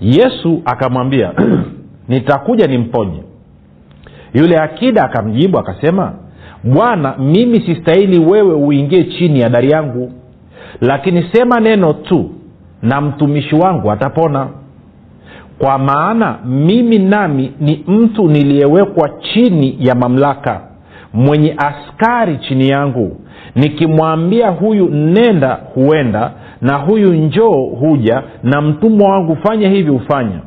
Yesu 0.00 0.62
akamwambia 0.64 1.32
nitakuja 2.08 2.66
nimponye. 2.66 3.22
Yule 4.34 4.58
akida 4.58 5.02
akamjibu 5.04 5.58
akasema 5.58 6.12
bwana 6.64 7.14
mimi 7.18 7.60
sistahili 7.60 8.18
wewe 8.18 8.54
uingie 8.54 9.04
chini 9.04 9.40
ya 9.40 9.48
dari 9.48 9.70
yangu. 9.70 10.12
Lakini 10.80 11.28
sema 11.32 11.60
neno 11.60 11.92
tu 11.92 12.30
na 12.82 13.00
mtumishi 13.00 13.54
wangu 13.54 13.90
atapona 13.92 14.48
kwa 15.58 15.78
maana 15.78 16.38
mimi 16.44 16.98
nami 16.98 17.52
ni 17.60 17.84
mtu 17.88 18.28
niliyewekwa 18.28 19.08
chini 19.20 19.76
ya 19.80 19.94
mamlaka 19.94 20.60
mwenye 21.12 21.56
askari 21.58 22.38
chini 22.38 22.68
yangu. 22.68 23.16
Nikimwambia 23.54 24.48
huyu 24.50 24.88
nenda 24.88 25.58
huenda 25.74 26.30
na 26.60 26.74
huyu 26.76 27.12
njoo 27.14 27.64
huja 27.80 28.22
na 28.42 28.60
mtumwa 28.60 29.10
wangu 29.12 29.36
fanya 29.36 29.68
hivi 29.68 29.90
hufanya. 29.90 30.40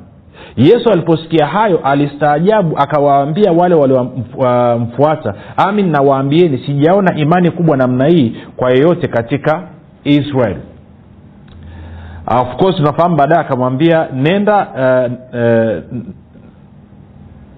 Yesu 0.58 0.90
aliposikia 0.92 1.46
hayo 1.46 1.80
alistaajabu 1.84 2.78
akawaambia 2.78 3.52
wale 3.52 3.76
waliomfuata 3.76 5.34
amin 5.58 5.92
nawaambieni 5.92 6.58
sijaona 6.66 7.16
imani 7.18 7.52
kubwa 7.52 7.78
namna 7.78 8.08
hii 8.08 8.36
kwa 8.58 8.72
yeyote 8.72 9.08
katika 9.08 9.64
israel 10.04 10.56
of 12.30 12.56
course 12.58 12.76
tunafahamu 12.76 13.16
baadaye 13.16 13.42
akamwambia 13.42 14.08
nenda 14.14 14.68
uh, 14.68 15.12
uh, 15.40 16.00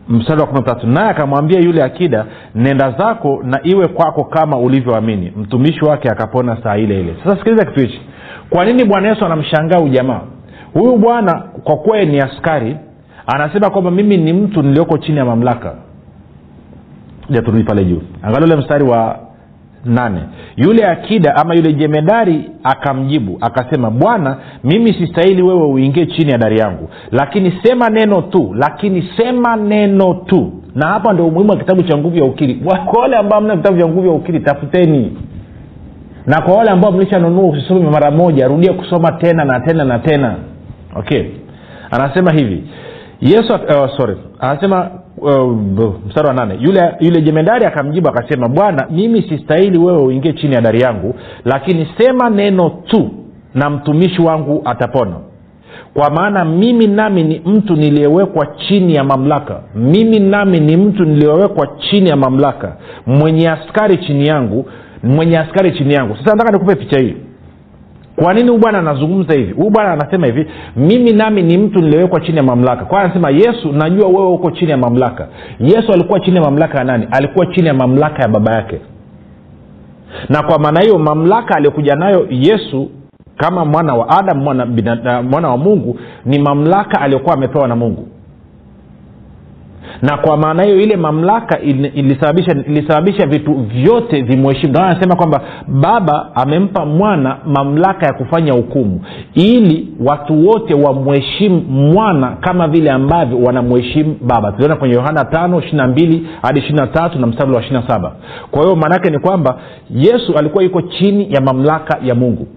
mstari 0.09 0.41
wa 0.41 0.47
kumi 0.47 0.61
tatu. 0.63 0.87
Naye 0.87 1.09
akamwambia 1.09 1.59
yule 1.59 1.83
akida 1.83 2.25
nenda 2.55 2.91
zako 2.91 3.39
na 3.43 3.59
iwe 3.63 3.87
kwako 3.87 4.23
kama 4.23 4.57
ulivyoamini. 4.57 5.33
Mtumishi 5.37 5.85
wake 5.85 6.09
akapona 6.09 6.57
saa 6.63 6.77
ile 6.77 6.99
ile. 6.99 7.15
Sasa 7.23 7.37
sikiliza 7.37 7.65
kitu 7.65 7.79
hichi. 7.79 8.01
Kwa 8.49 8.65
nini 8.65 8.85
bwana 8.85 9.07
yesu 9.07 9.25
anamshangaa 9.25 9.79
ujamaa 9.79 10.21
huyu 10.73 10.97
bwana 10.97 11.43
kwa 11.63 11.77
kuwa 11.77 12.01
ni 12.05 12.19
askari 12.19 12.77
anasema 13.27 13.69
kwamba 13.69 13.91
mimi 13.91 14.17
ni 14.17 14.33
mtu 14.33 14.61
nilioko 14.63 14.97
chini 14.97 15.17
ya 15.17 15.25
mamlaka. 15.25 15.75
Ja 17.29 17.41
turudi 17.41 17.63
pale 17.63 17.85
juu. 17.85 18.01
Angalia 18.21 18.45
ule 18.47 18.55
mstari 18.55 18.83
wa 18.83 19.19
nane 19.85 20.21
yule 20.55 20.85
akida 20.87 21.35
ama 21.35 21.55
yule 21.55 21.73
jemedari 21.73 22.49
akamjibu 22.63 23.37
akasema 23.41 23.91
bwana 23.91 24.37
mimi 24.63 24.93
sistahili 24.93 25.41
wewe 25.41 25.65
uingie 25.65 26.05
chini 26.05 26.31
ya 26.31 26.37
dari 26.37 26.57
yangu. 26.59 26.89
Lakini 27.11 27.53
sema 27.63 27.89
neno 27.89 28.21
tu 28.21 28.53
lakini 28.57 29.09
sema 29.17 29.55
neno 29.55 30.13
tu. 30.13 30.51
Na 30.75 30.87
hapa 30.87 31.13
ndio 31.13 31.27
umuhimu 31.27 31.51
wa 31.51 31.57
kitabu 31.57 31.83
cha 31.83 31.97
nguvu 31.97 32.17
ya 32.17 32.25
ukiri 32.25 32.55
kwa 32.55 33.01
wale 33.01 33.15
ambao 33.17 33.41
mna 33.41 33.55
vitabu 33.55 33.77
vya 33.77 33.87
nguvu 33.87 34.07
ya 34.07 34.13
ukiri 34.13 34.39
tafuteni. 34.39 35.17
Na 36.25 36.41
kwa 36.41 36.53
wale 36.55 36.69
ambao 36.71 36.91
mlishanunua 36.91 37.49
usisome 37.49 37.89
mara 37.89 38.11
moja 38.11 38.47
rudia 38.47 38.73
kusoma 38.73 39.11
tena 39.11 39.45
na 39.45 39.59
tena 39.59 39.83
na 39.85 39.99
tena. 39.99 40.35
Okay. 40.95 41.23
Anasema 41.91 42.31
hivi. 42.31 42.63
Yesu 43.21 43.53
uh, 43.53 43.97
sorry. 43.97 44.17
Anasema 44.39 44.91
uh, 45.21 45.57
mstari 46.07 46.27
wa 46.27 46.33
nane. 46.33 46.57
Yule 46.61 46.93
yule 46.99 47.21
jemedari 47.21 47.65
akamjibu 47.65 48.09
akasema 48.09 48.47
bwana 48.47 48.87
mimi 48.91 49.21
sistahili 49.29 49.77
wewe 49.77 50.01
uingie 50.03 50.33
chini 50.33 50.55
ya 50.55 50.61
dari 50.61 50.81
yangu 50.81 51.15
lakini 51.45 51.87
sema 51.97 52.29
neno 52.29 52.69
tu 52.69 53.09
na 53.55 53.69
mtumishi 53.69 54.21
wangu 54.21 54.61
atapona. 54.65 55.15
Kwa 55.93 56.09
maana 56.09 56.45
mimi 56.45 56.87
nami 56.87 57.23
ni 57.23 57.41
mtu 57.45 57.75
niliyewekwa 57.75 58.45
chini 58.45 58.95
ya 58.95 59.03
mamlaka. 59.03 59.59
Mimi 59.75 60.19
nami 60.19 60.59
ni 60.59 60.77
mtu 60.77 61.05
niliyewekwa 61.05 61.67
chini 61.77 62.09
ya 62.09 62.15
mamlaka. 62.15 62.75
Mwenye 63.05 63.49
askari 63.49 63.97
chini 63.97 64.27
yangu 64.27 64.65
mwenye 65.03 65.39
askari 65.39 65.71
chini 65.71 65.93
yangu. 65.93 66.15
Sasa 66.15 66.31
nataka 66.35 66.51
nikupe 66.53 66.75
picha 66.75 66.99
hii 66.99 67.15
kwa 68.23 68.33
nini 68.33 68.49
huyu 68.49 68.61
bwana 68.61 68.77
anazungumza 68.79 69.33
hivi? 69.33 69.53
Huyu 69.53 69.69
bwana 69.69 69.91
anasema 69.93 70.25
hivi 70.27 70.47
mimi 70.75 71.13
nami 71.13 71.41
ni 71.43 71.57
mtu 71.57 71.79
niliwekwa 71.79 72.19
chini 72.21 72.37
ya 72.37 72.43
mamlaka. 72.43 72.85
Kwa 72.85 73.01
anasema 73.01 73.29
yesu 73.29 73.71
najua 73.71 74.07
wewe 74.07 74.27
uko 74.27 74.51
chini 74.51 74.71
ya 74.71 74.77
mamlaka. 74.77 75.27
Yesu 75.59 75.91
alikuwa 75.93 76.19
chini 76.19 76.35
ya 76.37 76.41
mamlaka 76.43 76.77
ya 76.77 76.83
nani? 76.83 77.07
Alikuwa 77.11 77.45
chini 77.45 77.67
ya 77.67 77.73
mamlaka 77.73 78.21
ya 78.21 78.27
baba 78.27 78.53
yake. 78.55 78.81
Na 80.29 80.43
kwa 80.43 80.59
maana 80.59 80.81
hiyo 80.81 80.97
mamlaka 80.99 81.55
aliyokuja 81.55 81.95
nayo 81.95 82.27
yesu 82.29 82.89
kama 83.37 83.65
mwana 83.65 83.93
wa 83.95 84.09
adam 84.09 84.37
mwana, 84.43 84.65
mwana 85.23 85.49
wa 85.49 85.57
mungu 85.57 85.99
ni 86.25 86.39
mamlaka 86.39 87.01
aliyokuwa 87.01 87.33
amepewa 87.35 87.67
na 87.67 87.75
mungu 87.75 88.07
na 90.01 90.17
kwa 90.17 90.37
maana 90.37 90.63
hiyo 90.63 90.81
ile 90.81 90.95
mamlaka 90.95 91.59
ilisababisha 91.59 92.51
ilisababisha 92.67 93.25
vitu 93.27 93.53
vyote 93.53 94.21
vimheshimu. 94.21 94.69
Ndio 94.73 94.83
anasema 94.83 95.15
kwamba 95.15 95.41
baba 95.67 96.35
amempa 96.35 96.85
mwana 96.85 97.37
mamlaka 97.45 98.05
ya 98.05 98.13
kufanya 98.13 98.53
hukumu 98.53 99.01
ili 99.33 99.87
watu 100.05 100.47
wote 100.47 100.73
wamheshimu 100.73 101.61
mwana 101.61 102.37
kama 102.39 102.67
vile 102.67 102.91
ambavyo 102.91 103.39
wanamheshimu 103.39 104.15
baba. 104.21 104.51
Tuliona 104.51 104.75
kwenye 104.75 104.93
yohana 104.95 105.23
5 105.23 105.47
22 105.59 106.19
hadi 106.41 106.59
23 106.59 107.19
na 107.19 107.27
mstari 107.27 107.51
wa 107.51 107.61
27 107.61 108.11
kwa 108.51 108.63
hiyo 108.63 108.75
maanaake 108.75 109.09
ni 109.09 109.19
kwamba 109.19 109.57
yesu 109.95 110.33
alikuwa 110.37 110.63
yuko 110.63 110.81
chini 110.81 111.33
ya 111.33 111.41
mamlaka 111.41 111.97
ya 112.03 112.15
mungu. 112.15 112.47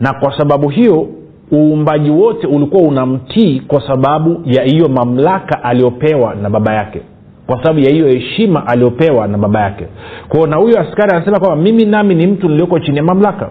Na 0.00 0.12
kwa 0.12 0.38
sababu 0.38 0.68
hiyo 0.68 1.08
uumbaji 1.52 2.10
wote 2.10 2.46
ulikuwa 2.46 2.82
unamtii 2.82 3.60
kwa 3.60 3.86
sababu 3.86 4.40
ya 4.44 4.62
hiyo 4.64 4.88
mamlaka 4.88 5.64
aliyopewa 5.64 6.34
na 6.34 6.50
baba 6.50 6.74
yake. 6.74 7.00
Kwa 7.46 7.56
sababu 7.62 7.78
ya 7.80 7.90
hiyo 7.90 8.06
heshima 8.08 8.66
aliyopewa 8.66 9.28
na 9.28 9.38
baba 9.38 9.60
yake. 9.60 9.86
Kwao 10.28 10.46
na 10.46 10.56
huyo 10.56 10.80
askari 10.80 11.16
anasema 11.16 11.38
kwamba 11.40 11.56
mimi 11.56 11.84
nami 11.84 12.14
ni 12.14 12.26
mtu 12.26 12.48
nilioko 12.48 12.78
chini 12.80 12.96
ya 12.96 13.02
mamlaka. 13.02 13.50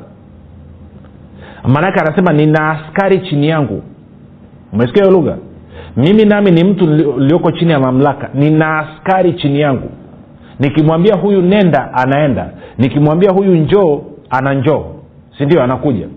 Maanake 1.68 2.00
anasema 2.00 2.34
nina 2.34 2.70
askari 2.72 3.20
chini 3.20 3.48
yangu. 3.50 3.82
Umesikia 4.74 5.04
hiyo 5.04 5.16
lugha? 5.16 5.38
Mimi 5.98 6.26
nami 6.26 6.52
ni 6.52 6.64
mtu 6.64 6.88
nilioko 6.88 7.52
chini 7.52 7.72
ya 7.72 7.80
mamlaka. 7.80 8.30
Nina 8.34 8.80
askari 8.80 9.34
chini 9.34 9.60
yangu. 9.60 9.90
Nikimwambia 10.60 11.16
huyu 11.16 11.42
nenda 11.42 11.94
anaenda. 11.94 12.50
Nikimwambia 12.78 13.32
huyu 13.32 13.56
njoo 13.56 14.02
ana 14.30 14.54
njoo. 14.54 14.86
Sindio 15.38 15.64
anakuja 15.64 16.08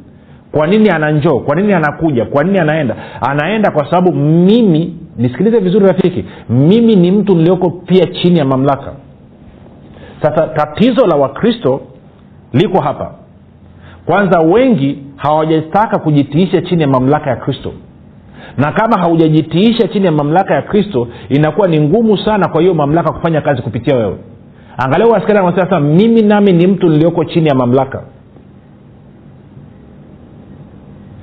kwa 0.52 0.66
nini 0.66 0.90
ana 0.90 1.10
njoo? 1.10 1.38
Kwa 1.38 1.56
nini 1.56 1.72
anakuja? 1.72 2.24
Kwa 2.24 2.44
nini 2.44 2.58
anaenda? 2.58 2.96
Anaenda 3.20 3.70
kwa 3.70 3.90
sababu 3.90 4.12
mimi 4.16 4.96
nisikilize 5.16 5.58
vizuri 5.58 5.86
rafiki 5.86 6.24
mimi 6.48 6.96
ni 6.96 7.10
mtu 7.10 7.34
nilioko 7.36 7.70
pia 7.70 8.06
chini 8.06 8.38
ya 8.38 8.44
mamlaka. 8.44 8.92
Sasa 10.22 10.46
tatizo 10.46 11.06
la 11.06 11.16
wakristo 11.16 11.80
liko 12.52 12.82
hapa. 12.82 13.14
Kwanza 14.06 14.40
wengi 14.40 14.98
hawajataka 15.16 15.98
kujitiisha 15.98 16.62
chini 16.62 16.82
ya 16.82 16.88
mamlaka 16.88 17.30
ya 17.30 17.36
kristo. 17.36 17.72
Na 18.56 18.72
kama 18.72 19.00
haujajitiisha 19.00 19.88
chini 19.88 20.06
ya 20.06 20.12
mamlaka 20.12 20.54
ya 20.54 20.62
kristo 20.62 21.08
inakuwa 21.28 21.68
ni 21.68 21.80
ngumu 21.80 22.18
sana 22.18 22.48
kwa 22.48 22.60
hiyo 22.60 22.74
mamlaka 22.74 23.12
kufanya 23.12 23.40
kazi 23.40 23.62
kupitia 23.62 23.96
wewe. 23.96 24.16
Angalia 24.78 25.16
askari 25.16 25.38
anasema 25.38 25.62
sasa 25.64 25.80
mimi 25.80 26.22
nami 26.22 26.52
ni 26.52 26.66
mtu 26.66 26.88
nilioko 26.88 27.24
chini 27.24 27.48
ya 27.48 27.54
mamlaka 27.54 28.02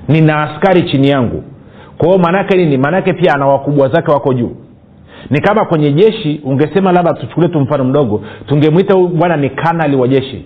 nina 0.10 0.42
askari 0.44 0.82
chini 0.92 1.10
yangu. 1.10 1.44
Kwa 1.98 2.08
hiyo 2.08 2.20
maanaake 2.20 2.58
nini? 2.58 2.78
Maanaake 2.78 3.14
pia 3.14 3.34
ana 3.34 3.48
wakubwa 3.48 3.90
zake 3.90 4.12
wako 4.12 4.34
juu. 4.34 4.56
Ni 5.30 5.42
kama 5.42 5.66
kwenye 5.66 5.92
jeshi 5.92 6.42
ungesema 6.44 6.92
labda 6.92 7.14
tuchukulie 7.14 7.50
tu 7.50 7.60
mfano 7.60 7.84
mdogo 7.84 8.22
tungemwita 8.48 8.94
huyu 8.94 9.08
bwana 9.08 9.38
ni 9.38 9.50
kanali 9.50 9.96
wa 9.96 10.08
jeshi. 10.08 10.46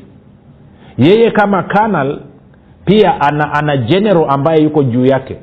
Yeye 0.97 1.31
kama 1.31 1.63
kanal 1.63 2.19
pia 2.85 3.21
ana, 3.21 3.53
ana 3.53 3.77
general 3.77 4.25
ambaye 4.29 4.63
yuko 4.63 4.83
juu 4.83 5.05
yake. 5.05 5.35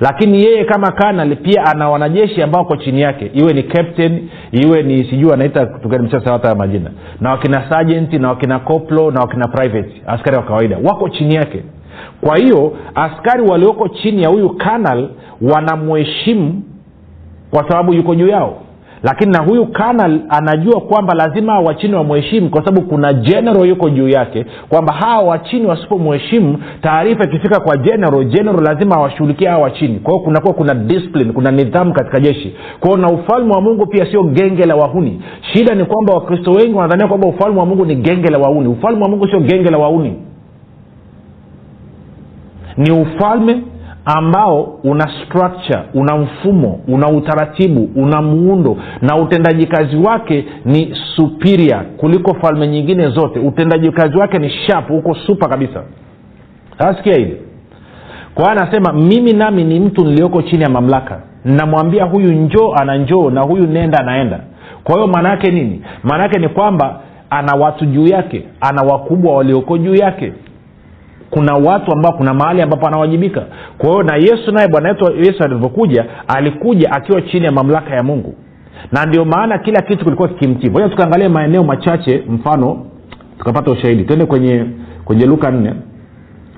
Lakini 0.00 0.44
yeye 0.44 0.64
kama 0.64 0.92
kanal 0.92 1.36
pia 1.36 1.64
ana 1.66 1.88
wanajeshi 1.88 2.42
ambao 2.42 2.62
wako 2.62 2.76
chini 2.76 3.00
yake. 3.00 3.30
Iwe 3.34 3.52
ni 3.52 3.62
captain 3.62 4.28
iwe 4.52 4.82
ni 4.82 5.04
sijui 5.04 5.32
anaita 5.32 5.66
tuganimshasawata 5.66 6.54
majina. 6.54 6.90
Na 7.20 7.30
wakina 7.30 7.70
sergeant 7.70 8.12
na 8.12 8.28
wakina 8.28 8.58
coplo 8.58 9.10
na 9.10 9.20
wakina 9.20 9.48
private 9.48 10.02
askari 10.06 10.36
wa 10.36 10.42
kawaida. 10.42 10.78
Wako 10.84 11.08
chini 11.08 11.34
yake 11.34 11.62
kwa 12.20 12.36
hiyo 12.36 12.72
askari 12.94 13.42
walioko 13.42 13.88
chini 13.88 14.22
ya 14.22 14.28
huyu 14.28 14.50
kanal 14.50 15.08
wanamheshimu 15.42 16.62
kwa 17.50 17.68
sababu 17.68 17.92
yuko 17.94 18.14
juu 18.14 18.28
yao. 18.28 18.60
Lakini 19.02 19.32
na 19.32 19.42
huyu 19.42 19.66
kanal 19.66 20.20
anajua 20.28 20.80
kwamba 20.80 21.14
lazima 21.14 21.60
wa 21.60 21.74
chini 21.74 21.94
wamheshimu 21.94 22.50
kwa 22.50 22.64
sababu 22.64 22.86
kuna 22.88 23.12
general 23.12 23.68
yuko 23.68 23.90
juu 23.90 24.08
yake 24.08 24.46
kwamba 24.68 24.92
hawa 24.92 25.22
wa 25.22 25.38
chini 25.38 25.66
wasipomheshimu 25.66 26.58
taarifa 26.82 27.24
ikifika 27.24 27.60
kwa 27.60 27.76
general 27.76 28.24
general 28.24 28.62
lazima 28.62 28.96
awashughulikie 28.96 29.48
hawa 29.48 29.62
wa 29.62 29.70
kwa 29.70 29.80
hiyo 30.12 30.18
kunakuwa 30.24 30.54
kuna 30.54 30.74
discipline 30.74 31.32
kuna 31.32 31.50
nidhamu 31.50 31.92
katika 31.92 32.20
jeshi. 32.20 32.54
Kwao 32.80 32.96
na 32.96 33.08
ufalme 33.08 33.54
wa 33.54 33.60
mungu 33.60 33.86
pia 33.86 34.06
sio 34.10 34.22
genge 34.22 34.66
la 34.66 34.76
wahuni. 34.76 35.22
Shida 35.52 35.74
ni 35.74 35.84
kwamba 35.84 36.14
wakristo 36.14 36.50
wengi 36.52 36.74
wanadhania 36.74 37.08
kwamba 37.08 37.28
ufalme 37.28 37.60
wa 37.60 37.66
mungu 37.66 37.84
ni 37.84 37.94
genge 37.94 38.28
la 38.30 38.38
wahuni. 38.38 38.68
Ufalme 38.68 39.02
wa 39.02 39.08
mungu 39.08 39.28
sio 39.28 39.40
genge 39.40 39.70
la 39.70 39.78
wahuni 39.78 40.16
ni 42.76 42.90
ufalme 42.92 43.62
ambao 44.04 44.62
una 44.84 45.08
structure 45.24 45.82
una 45.94 46.16
mfumo 46.16 46.80
una 46.88 47.08
utaratibu 47.08 47.88
una 47.96 48.22
muundo 48.22 48.76
na 49.02 49.16
utendaji 49.16 49.66
kazi 49.66 49.96
wake 49.96 50.44
ni 50.64 50.96
superior 51.16 51.84
kuliko 51.96 52.34
falme 52.34 52.68
nyingine 52.68 53.08
zote. 53.08 53.38
Utendaji 53.40 53.90
kazi 53.90 54.16
wake 54.18 54.38
ni 54.38 54.50
sharp 54.50 54.88
huko 54.88 55.14
supa 55.14 55.48
kabisa. 55.48 55.82
Asikia 56.78 57.14
hili 57.16 57.36
kwa 58.34 58.50
anasema 58.52 58.92
mimi 58.92 59.32
nami 59.32 59.64
ni 59.64 59.80
mtu 59.80 60.04
nilioko 60.04 60.42
chini 60.42 60.62
ya 60.62 60.68
mamlaka. 60.70 61.20
Namwambia 61.44 62.04
huyu 62.04 62.32
njoo 62.32 62.72
ana 62.72 62.96
njoo 62.96 63.30
na 63.30 63.40
huyu 63.42 63.66
nenda 63.66 63.98
anaenda. 63.98 64.40
Kwa 64.84 64.94
hiyo 64.94 65.06
maana 65.06 65.28
yake 65.28 65.50
nini? 65.50 65.82
Maana 66.02 66.22
yake 66.22 66.38
ni 66.38 66.48
kwamba 66.48 67.00
ana 67.30 67.56
watu 67.56 67.86
juu 67.86 68.06
yake 68.06 68.42
ana 68.60 68.82
wakubwa 68.82 69.34
walioko 69.36 69.78
juu 69.78 69.94
yake 69.94 70.32
kuna 71.30 71.54
watu 71.54 71.92
ambao 71.92 72.12
kuna 72.12 72.34
mahali 72.34 72.62
ambapo 72.62 72.86
anawajibika. 72.86 73.42
Kwa 73.78 73.90
hiyo 73.90 74.02
na 74.02 74.16
yesu 74.16 74.52
naye 74.52 74.68
bwana 74.68 74.88
wetu 74.88 75.12
yesu 75.16 75.44
alivyokuja 75.44 76.04
alikuja 76.28 76.92
akiwa 76.92 77.22
chini 77.22 77.44
ya 77.44 77.52
mamlaka 77.52 77.94
ya 77.94 78.02
mungu. 78.02 78.34
Na 78.92 79.06
ndio 79.06 79.24
maana 79.24 79.58
kila 79.58 79.82
kitu 79.82 80.04
kilikuwa 80.04 80.28
kikimtii. 80.28 80.70
Moja 80.70 80.88
tukaangalia 80.88 81.28
maeneo 81.28 81.64
machache 81.64 82.24
mfano 82.28 82.86
tukapata 83.38 83.70
ushahidi. 83.70 84.04
Twende 84.04 84.26
kwenye 84.26 84.66
kwenye 85.04 85.26
luka 85.26 85.50
nne. 85.50 85.74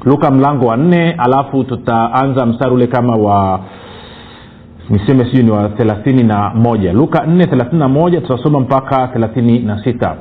Luka 0.04 0.30
mlango 0.30 0.66
wa 0.66 0.76
nne 0.76 1.12
alafu 1.18 1.64
tutaanza 1.64 2.46
mstari 2.46 2.74
ule 2.74 2.86
kama 2.86 3.16
wa 3.16 3.60
niseme 4.90 5.24
sijui 5.24 5.42
ni 5.42 5.50
wa 5.50 5.68
thelathini 5.68 6.22
na 6.22 6.50
moja. 6.54 6.92
Luka 6.92 7.26
nne 7.26 7.46
thelathini 7.46 7.78
na 7.78 7.88
moja 7.88 8.20
tutasoma 8.20 8.60
mpaka 8.60 9.08
thelathini 9.08 9.58
na 9.58 9.84
sita 9.84 10.16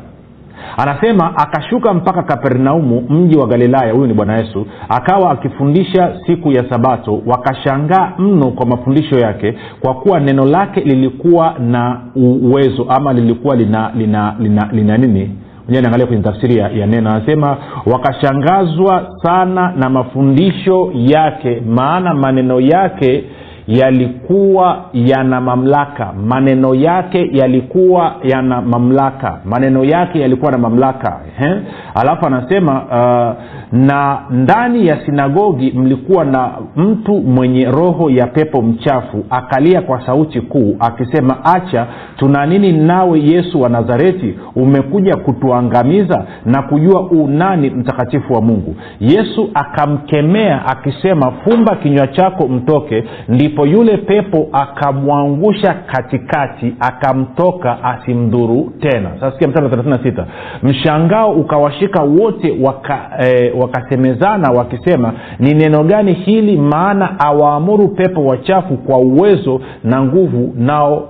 anasema 0.78 1.38
akashuka 1.38 1.94
mpaka 1.94 2.24
kapernaumu 2.24 3.02
mji 3.10 3.38
wa 3.38 3.48
galilaya. 3.48 3.94
Huyu 3.94 4.08
ni 4.08 4.14
bwana 4.14 4.38
yesu. 4.38 4.68
Akawa 4.90 5.32
akifundisha 5.32 6.14
siku 6.28 6.52
ya 6.52 6.70
sabato. 6.70 7.22
Wakashangaa 7.26 8.14
mno 8.18 8.52
kwa 8.52 8.66
mafundisho 8.66 9.20
yake 9.20 9.54
kwa 9.82 9.94
kuwa 9.94 10.20
neno 10.20 10.46
lake 10.46 10.80
lilikuwa 10.82 11.56
na 11.60 12.02
uwezo 12.16 12.86
ama 12.90 13.14
lilikuwa 13.14 13.56
lina 13.56 13.92
lina 13.96 14.36
lina, 14.40 14.70
lina 14.72 14.98
nini? 14.98 15.32
Niangalia 15.68 16.06
kwenye 16.08 16.22
tafsiri 16.24 16.58
ya, 16.58 16.70
ya 16.70 16.88
neno. 16.88 17.10
Anasema 17.10 17.58
wakashangazwa 17.86 19.08
sana 19.24 19.74
na 19.78 19.90
mafundisho 19.90 20.92
yake 20.94 21.62
maana 21.70 22.14
maneno 22.14 22.60
yake 22.60 23.24
yalikuwa 23.68 24.86
yana 24.94 25.42
mamlaka. 25.42 26.14
Maneno 26.26 26.76
yake 26.76 27.30
yalikuwa 27.32 28.16
yana 28.24 28.62
mamlaka. 28.62 29.40
Maneno 29.46 29.84
yake 29.84 30.20
yalikuwa 30.20 30.52
na 30.52 30.58
mamlaka 30.58 31.20
He? 31.38 31.56
alafu 31.96 32.26
anasema 32.28 32.74
uh, 32.84 33.44
na 33.80 34.20
ndani 34.30 34.88
ya 34.88 35.06
sinagogi 35.06 35.72
mlikuwa 35.72 36.26
na 36.26 36.52
mtu 36.76 37.14
mwenye 37.22 37.66
roho 37.66 38.10
ya 38.10 38.28
pepo 38.28 38.62
mchafu 38.62 39.26
akalia 39.30 39.82
kwa 39.82 40.06
sauti 40.06 40.42
kuu 40.42 40.76
akisema 40.80 41.46
acha 41.46 41.88
tuna 42.18 42.46
nini 42.46 42.72
nawe 42.72 43.20
yesu 43.22 43.62
wa 43.62 43.70
nazareti? 43.70 44.36
Umekuja 44.56 45.16
kutuangamiza 45.16 46.26
na 46.46 46.62
kujua 46.62 47.02
unani 47.02 47.70
mtakatifu 47.70 48.34
wa 48.34 48.42
mungu. 48.42 48.76
Yesu 49.00 49.50
akamkemea 49.54 50.66
akisema 50.66 51.32
fumba 51.32 51.76
kinywa 51.76 52.08
chako 52.08 52.48
mtoke 52.48 53.04
ndipo 53.30 53.55
yule 53.64 53.98
pepo 53.98 54.48
akamwangusha 54.52 55.74
katikati 55.74 56.74
akamtoka 56.80 57.84
asimdhuru 57.84 58.74
tena. 58.80 59.10
Sasikia 59.20 59.48
mstari 59.48 59.66
wa 59.66 59.72
36 59.72 60.26
mshangao 60.64 61.32
ukawashika 61.32 62.02
wote 62.02 62.58
waka, 62.62 63.00
e, 63.26 63.52
wakasemezana 63.52 64.52
wakisema 64.52 65.14
ni 65.40 65.54
neno 65.54 65.84
gani 65.84 66.14
hili? 66.14 66.58
Maana 66.58 67.20
awaamuru 67.20 67.88
pepo 67.88 68.26
wachafu 68.26 68.78
kwa 68.78 68.98
uwezo 68.98 69.62
na 69.84 70.02
nguvu 70.04 70.54
nao 70.58 71.08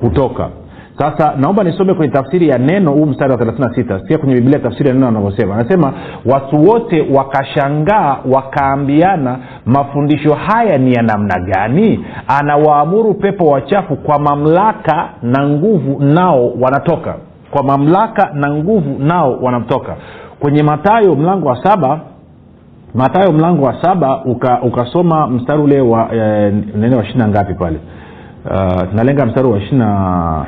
hutoka 0.00 0.48
sasa 0.98 1.34
naomba 1.36 1.64
nisome 1.64 1.94
kwenye 1.94 2.12
tafsiri 2.12 2.48
ya 2.48 2.58
neno 2.58 2.92
huu 2.92 3.06
mstari 3.06 3.32
wa 3.32 3.38
36 3.38 4.00
sikia 4.00 4.18
kwenye 4.18 4.34
biblia 4.34 4.58
tafsiri 4.58 4.88
ya 4.88 4.94
neno 4.94 5.08
anavyosema. 5.08 5.54
Anasema 5.54 5.92
watu 6.26 6.64
wote 6.68 7.06
wakashangaa 7.14 8.16
wakaambiana 8.34 9.38
mafundisho 9.66 10.34
haya 10.34 10.78
ni 10.78 10.92
ya 10.92 11.02
namna 11.02 11.38
gani? 11.40 12.04
Anawaamuru 12.28 13.14
pepo 13.14 13.46
wachafu 13.46 13.96
kwa 13.96 14.18
mamlaka 14.18 15.08
na 15.22 15.48
nguvu 15.48 16.04
nao 16.04 16.50
wanatoka. 16.60 17.14
Kwa 17.50 17.62
mamlaka 17.62 18.30
na 18.34 18.50
nguvu 18.54 18.98
nao 18.98 19.38
wanatoka 19.42 19.96
kwenye 20.40 20.62
matayo 20.62 21.14
mlango 21.14 21.48
wa 21.48 21.64
saba 21.64 22.00
matayo 22.94 23.32
mlango 23.32 23.64
wa 23.64 23.82
saba 23.82 24.24
uka, 24.24 24.62
ukasoma 24.62 25.26
mstari 25.26 25.62
ule 25.62 25.80
wa 25.80 26.08
e, 26.14 26.50
nene 26.76 26.96
wa 26.96 27.02
ishirina 27.04 27.28
ngapi 27.28 27.54
pale? 27.54 27.78
Uh, 28.50 28.82
tunalenga 28.90 29.26
mstari 29.26 29.48
wa 29.48 29.58
ishirina 29.58 30.46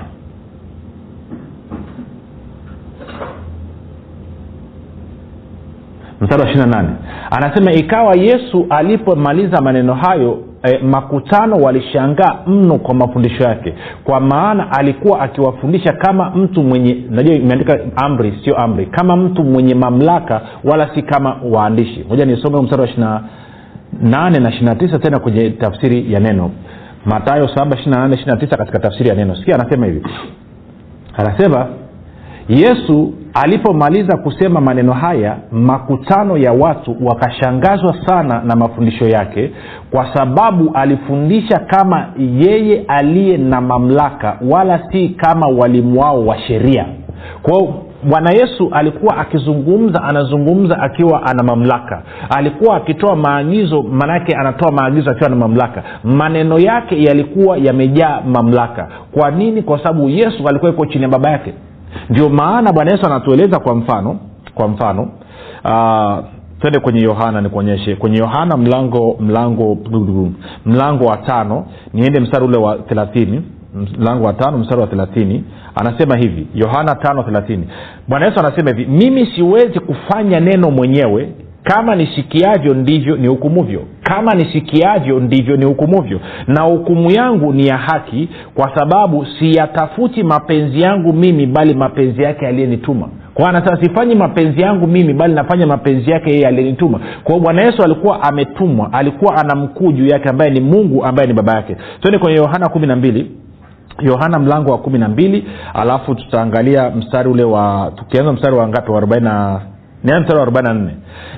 mstari 6.21 6.43
wa 6.43 6.49
28 6.67 6.85
anasema 7.31 7.73
ikawa 7.73 8.15
yesu 8.17 8.67
alipomaliza 8.71 9.61
maneno 9.63 9.95
hayo 9.95 10.39
e, 10.63 10.79
makutano 10.79 11.57
walishangaa 11.57 12.39
mno 12.47 12.79
kwa 12.79 12.95
mafundisho 12.95 13.43
yake. 13.45 13.75
Kwa 14.05 14.21
maana 14.21 14.73
alikuwa 14.73 15.21
akiwafundisha 15.21 15.93
kama 15.93 16.31
mtu 16.31 16.63
mwenye 16.63 17.05
najua 17.11 17.35
imeandika 17.35 17.79
amri 17.97 18.39
sio 18.45 18.57
amri. 18.57 18.87
Kama 18.87 19.17
mtu 19.17 19.45
mwenye 19.45 19.75
mamlaka 19.75 20.41
wala 20.65 20.95
si 20.95 21.03
kama 21.03 21.37
waandishi. 21.53 22.05
Moja 22.09 22.25
nisome 22.25 22.63
mstari 22.63 22.83
wa 22.83 22.89
ishina 22.89 23.23
nane 24.03 24.39
na 24.39 24.49
ishirina 24.51 24.75
tisa 24.75 24.99
tena 24.99 25.19
kwenye 25.19 25.51
tafsiri 25.51 26.13
ya 26.13 26.21
neno. 26.21 26.51
Matayo 27.07 27.49
saba 27.55 27.77
ishirina 27.77 27.97
nane 28.01 28.15
ishirina 28.15 28.37
tisa 28.37 28.57
katika 28.57 28.79
tafsiri 28.79 29.09
ya 29.09 29.15
neno. 29.15 29.37
Sikia 29.37 29.55
anasema 29.55 29.87
hivi. 29.87 30.03
Anasema 31.17 31.67
yesu 32.49 33.13
alipomaliza 33.35 34.17
kusema 34.17 34.61
maneno 34.61 34.93
haya 34.93 35.37
makutano 35.53 36.37
ya 36.37 36.53
watu 36.53 36.97
wakashangazwa 37.01 37.95
sana 38.07 38.43
na 38.45 38.57
mafundisho 38.57 39.09
yake 39.09 39.51
kwa 39.91 40.15
sababu 40.15 40.71
alifundisha 40.75 41.59
kama 41.59 42.07
yeye 42.19 42.85
aliye 42.89 43.37
na 43.37 43.61
mamlaka 43.61 44.39
wala 44.51 44.81
si 44.93 45.09
kama 45.09 45.47
walimu 45.47 46.01
wao 46.01 46.27
wa 46.27 46.39
sheria. 46.39 46.87
Kwao 47.43 47.75
bwana 48.03 48.31
yesu 48.31 48.69
alikuwa 48.73 49.17
akizungumza 49.17 50.03
anazungumza 50.03 50.79
akiwa 50.81 51.23
ana 51.27 51.43
mamlaka. 51.43 52.03
Alikuwa 52.37 52.77
akitoa 52.77 53.17
maagizo 53.17 53.83
maanake 53.83 54.35
anatoa 54.37 54.73
maagizo 54.73 55.11
akiwa 55.11 55.31
na 55.31 55.37
mamlaka. 55.37 55.83
Maneno 56.05 56.59
yake 56.59 57.03
yalikuwa 57.05 57.59
yamejaa 57.59 58.21
mamlaka. 58.21 58.89
Kwa 59.13 59.31
nini? 59.31 59.63
Kwa 59.63 59.79
sababu 59.79 60.09
yesu 60.09 60.49
alikuwa 60.49 60.71
iko 60.73 60.87
chini 60.87 61.03
ya 61.03 61.09
baba 61.09 61.31
yake 61.31 61.53
ndio 62.11 62.29
maana 62.29 62.73
bwana 62.73 62.91
yesu 62.91 63.07
anatueleza 63.07 63.59
kwa 63.59 63.75
mfano 63.75 64.17
kwa 64.55 64.69
mfano 64.69 65.03
uh, 65.65 66.25
twende 66.61 66.81
kwenye 66.81 67.01
yohana 67.01 67.41
nikuonyeshe. 67.41 67.97
Kwenye 67.97 68.19
yohana 68.19 68.57
mlango 68.57 69.17
mlango 69.21 69.79
mlango 70.67 71.05
wa 71.05 71.17
tano 71.17 71.67
niende 71.95 72.21
mstari 72.21 72.45
ule 72.45 72.59
wa 72.59 72.77
thelathini 72.79 73.43
mlango 73.99 74.25
wa 74.27 74.33
tano 74.33 74.59
mstari 74.59 74.81
wa 74.81 74.87
thelathini. 74.87 75.45
Anasema 75.75 76.17
hivi 76.17 76.47
yohana 76.55 76.95
tano 76.95 77.23
thelathini. 77.23 77.69
Bwana 78.09 78.27
yesu 78.27 78.41
anasema 78.41 78.71
hivi 78.71 78.87
mimi 78.91 79.27
siwezi 79.27 79.81
kufanya 79.81 80.41
neno 80.41 80.71
mwenyewe 80.71 81.33
kama 81.63 81.95
nisikiavyo 81.97 82.75
ndivyo 82.75 83.17
ni 83.17 83.29
hukumuvyo 83.29 83.83
kama 84.09 84.35
nisikiavyo 84.35 85.21
ndivyo 85.21 85.57
ni 85.57 85.65
hukumuvyo 85.65 86.21
na 86.47 86.63
hukumu 86.63 87.11
yangu 87.11 87.53
ni 87.53 87.67
ya 87.67 87.77
haki 87.77 88.29
kwa 88.55 88.75
sababu 88.75 89.27
siyatafuti 89.39 90.23
mapenzi 90.23 90.81
yangu 90.81 91.13
mimi 91.13 91.47
bali 91.47 91.75
mapenzi 91.75 92.23
yake 92.23 92.47
aliyenituma. 92.47 93.09
Anasema 93.47 93.83
sifanyi 93.83 94.15
mapenzi 94.15 94.61
yangu 94.61 94.87
mimi 94.87 95.15
bali 95.15 95.35
nafanya 95.35 95.67
mapenzi 95.67 96.11
yake 96.11 96.31
yeye 96.31 96.47
aliyenituma. 96.47 97.01
Kwao 97.25 97.41
bwana 97.41 97.63
yesu 97.63 97.83
alikuwa 97.83 98.23
ametumwa 98.23 98.93
alikuwa 98.93 99.37
ana 99.37 99.55
mkuu 99.55 99.93
juu 99.93 100.07
yake 100.07 100.29
ambaye 100.29 100.51
ni 100.51 100.61
mungu 100.61 101.05
ambaye 101.05 101.29
ni 101.29 101.35
baba 101.35 101.55
yake. 101.57 101.77
Twende 102.01 102.19
kwenye 102.19 102.37
yohana 102.39 102.69
kumi 102.69 102.87
na 102.87 102.97
mbili. 102.97 103.31
Yohana 104.01 104.39
mlango 104.39 104.71
wa 104.73 104.79
kumi 104.79 104.99
na 104.99 105.09
mbili 105.09 105.45
alafu 105.75 106.15
tutaangalia 106.15 106.91
mstari 106.91 107.29
ule 107.29 107.45
wa 107.45 107.93
tukianza 107.97 108.33
mstari 108.33 108.57
wa 108.57 108.69
ngapi? 108.69 108.91
Wa 108.91 108.99
arobaini 108.99 109.29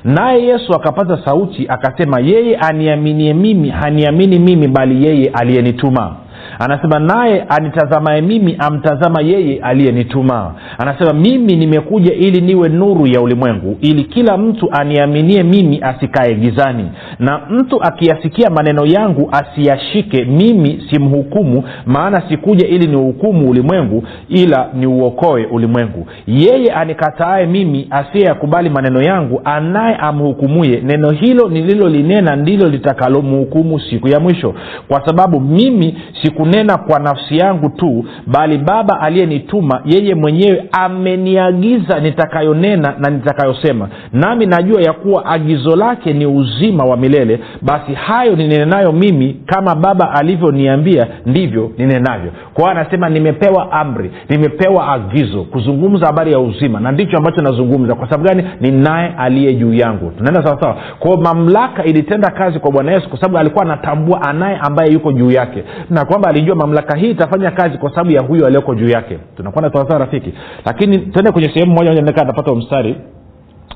naye 0.04 0.42
yesu 0.46 0.74
akapaza 0.74 1.18
sauti 1.24 1.66
akasema 1.68 2.20
yeye 2.20 2.56
aniaminie 2.56 3.34
mimi 3.34 3.70
haniamini 3.70 4.38
mimi 4.38 4.68
bali 4.68 5.06
yeye 5.06 5.28
aliyenituma 5.34 6.16
anasema 6.58 6.98
naye 6.98 7.44
anitazamaye 7.48 8.20
mimi 8.20 8.56
amtazama 8.58 9.20
yeye 9.22 9.58
aliyenituma. 9.62 10.54
Anasema 10.78 11.12
mimi 11.12 11.56
nimekuja 11.56 12.12
ili 12.14 12.40
niwe 12.40 12.68
nuru 12.68 13.06
ya 13.06 13.20
ulimwengu 13.20 13.76
ili 13.80 14.04
kila 14.04 14.36
mtu 14.38 14.68
aniaminie 14.72 15.42
mimi 15.42 15.80
asikae 15.82 16.34
gizani. 16.34 16.88
Na 17.18 17.40
mtu 17.50 17.82
akiyasikia 17.82 18.50
maneno 18.50 18.86
yangu 18.86 19.30
asiyashike 19.32 20.24
mimi 20.24 20.82
simhukumu 20.90 21.64
maana 21.86 22.22
sikuja 22.28 22.66
ili 22.66 22.86
niuhukumu 22.86 23.50
ulimwengu 23.50 24.04
ila 24.28 24.68
niuokoe 24.74 25.46
ulimwengu. 25.46 26.06
Yeye 26.26 26.72
anikataaye 26.72 27.46
mimi 27.46 27.86
asiyeyakubali 27.90 28.70
maneno 28.70 29.02
yangu 29.02 29.40
anaye 29.44 29.96
amhukumuye 29.96 30.80
neno 30.80 31.10
hilo 31.10 31.48
nililolinena 31.48 32.36
ndilo 32.36 32.68
litakalomhukumu 32.68 33.80
siku 33.80 34.08
ya 34.08 34.20
mwisho. 34.20 34.54
Kwa 34.88 35.06
sababu 35.06 35.40
mimi 35.40 35.98
sikunena 36.30 36.78
kwa 36.78 36.98
nafsi 36.98 37.36
yangu 37.38 37.68
tu 37.68 38.04
bali 38.26 38.58
baba 38.58 39.00
aliyenituma 39.00 39.80
yeye 39.84 40.14
mwenyewe 40.14 40.64
ameniagiza 40.72 42.00
nitakayonena 42.00 42.94
na 42.98 43.10
nitakayosema. 43.10 43.88
Nami 44.12 44.46
najua 44.46 44.80
ya 44.82 44.92
kuwa 44.92 45.26
agizo 45.26 45.76
lake 45.76 46.12
ni 46.12 46.26
uzima 46.26 46.84
wa 46.84 46.96
milele. 46.96 47.40
Basi 47.62 47.94
hayo 47.94 48.36
ninenayo 48.36 48.92
mimi 48.92 49.36
kama 49.46 49.74
baba 49.74 50.10
alivyoniambia 50.14 51.06
ndivyo 51.26 51.70
ninenavyo 51.78 52.30
kwa 52.54 52.64
hiyo 52.64 52.80
anasema 52.80 53.08
nimepewa 53.08 53.72
amri 53.72 54.10
nimepewa 54.28 54.88
agizo 54.92 55.42
kuzungumza 55.44 56.06
habari 56.06 56.32
ya 56.32 56.38
uzima 56.38 56.80
na 56.80 56.92
ndicho 56.92 57.16
ambacho 57.16 57.42
nazungumza. 57.42 57.94
Kwa 57.94 58.10
sababu 58.10 58.24
gani? 58.28 58.44
Ninaye 58.60 59.12
aliye 59.18 59.54
juu 59.54 59.74
yangu. 59.74 60.10
Tunaenda 60.18 60.42
sawasawa 60.44 60.76
kwao 60.98 61.16
mamlaka 61.16 61.84
ilitenda 61.84 62.30
kazi 62.30 62.58
kwa 62.58 62.70
bwana 62.70 62.92
yesu 62.92 63.08
kwa 63.08 63.18
sababu 63.20 63.38
alikuwa 63.38 63.64
anatambua 63.64 64.22
anaye 64.22 64.56
ambaye 64.56 64.92
yuko 64.92 65.12
juu 65.12 65.30
yake. 65.30 65.64
Na 65.90 66.04
kwamba 66.20 66.28
alijua 66.38 66.56
mamlaka 66.56 66.96
hii 66.96 67.10
itafanya 67.10 67.50
kazi 67.50 67.78
kwa 67.78 67.90
sababu 67.90 68.10
ya 68.10 68.22
huyo 68.22 68.46
aliyoko 68.46 68.74
juu 68.74 68.88
yake. 68.88 69.18
Tunakwenda 69.36 69.72
sawasawa 69.72 69.98
rafiki. 70.00 70.32
Lakini 70.64 70.98
tuende 70.98 71.32
kwenye 71.32 71.48
sehemu 71.48 71.72
moja 71.72 71.90
moja 71.90 72.02
nakaa 72.02 72.24
napata 72.24 72.54
mstari 72.54 72.96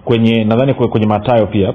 kwenye 0.05 0.45
nadhani 0.45 0.75
kwenye 0.75 1.07
matayo 1.07 1.47
pia. 1.47 1.73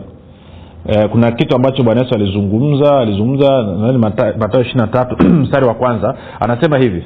Eh, 0.88 1.10
kuna 1.12 1.32
kitu 1.32 1.56
ambacho 1.56 1.84
bwana 1.84 2.02
yesu 2.02 2.16
alizungumza 2.16 3.00
alizungumza 3.00 3.64
nadhani 3.64 3.98
matayo 4.40 4.62
ishiri 4.64 4.80
na 4.80 4.88
tatu 4.88 5.24
mstari 5.42 5.66
wa 5.66 5.74
kwanza. 5.74 6.16
Anasema 6.40 6.78
hivi 6.78 7.04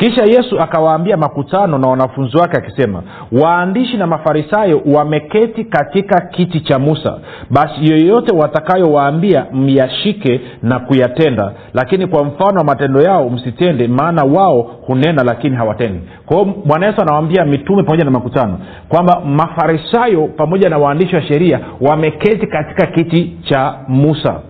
kisha 0.00 0.24
yesu 0.24 0.60
akawaambia 0.60 1.16
makutano 1.16 1.78
na 1.78 1.88
wanafunzi 1.88 2.36
wake 2.36 2.56
akisema 2.56 3.02
waandishi 3.32 3.96
na 3.96 4.06
mafarisayo 4.06 4.82
wameketi 4.94 5.64
katika 5.64 6.20
kiti 6.20 6.60
cha 6.60 6.78
musa. 6.78 7.18
Basi 7.50 7.90
yoyote 7.90 8.36
watakayowaambia 8.36 9.46
myashike 9.52 10.40
na 10.62 10.78
kuyatenda. 10.78 11.52
Lakini 11.74 12.06
kwa 12.06 12.24
mfano 12.24 12.58
wa 12.58 12.64
matendo 12.64 13.02
yao 13.02 13.30
msitende 13.30 13.88
maana 13.88 14.22
wao 14.24 14.62
hunena 14.62 15.22
lakini 15.24 15.56
hawatendi. 15.56 16.00
Kwa 16.26 16.36
hiyo 16.36 16.54
bwana 16.64 16.86
yesu 16.86 17.00
anawaambia 17.02 17.44
mitume 17.44 17.82
pamoja 17.82 18.04
na 18.04 18.10
makutano 18.10 18.58
kwamba 18.88 19.20
mafarisayo 19.24 20.26
pamoja 20.36 20.68
na 20.68 20.78
waandishi 20.78 21.16
wa 21.16 21.22
sheria 21.22 21.60
wameketi 21.80 22.46
katika 22.46 22.86
kiti 22.86 23.36
cha 23.48 23.74
musa 23.88 24.40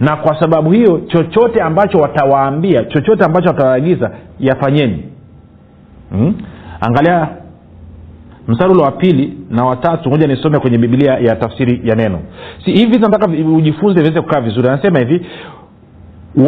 na 0.00 0.16
kwa 0.16 0.40
sababu 0.40 0.70
hiyo 0.70 1.00
chochote 1.06 1.60
ambacho 1.62 1.98
watawaambia 1.98 2.84
chochote 2.84 3.24
ambacho 3.24 3.48
watawaagiza 3.48 4.10
yafanyeni. 4.40 5.04
Hmm? 6.10 6.34
angalia 6.80 7.28
mstari 8.48 8.72
ule 8.72 8.82
wa 8.82 8.90
pili 8.92 9.38
na 9.50 9.64
watatu 9.64 10.10
moja 10.10 10.26
nisome 10.26 10.58
kwenye 10.58 10.78
biblia 10.78 11.12
ya 11.12 11.36
tafsiri 11.36 11.80
ya 11.88 11.94
neno. 11.94 12.18
Si 12.64 12.70
hivi 12.72 12.98
nataka 12.98 13.26
ujifunze 13.56 14.00
viweze 14.02 14.20
kukaa 14.20 14.40
vizuri. 14.40 14.68
Anasema 14.68 14.98
hivi 14.98 15.26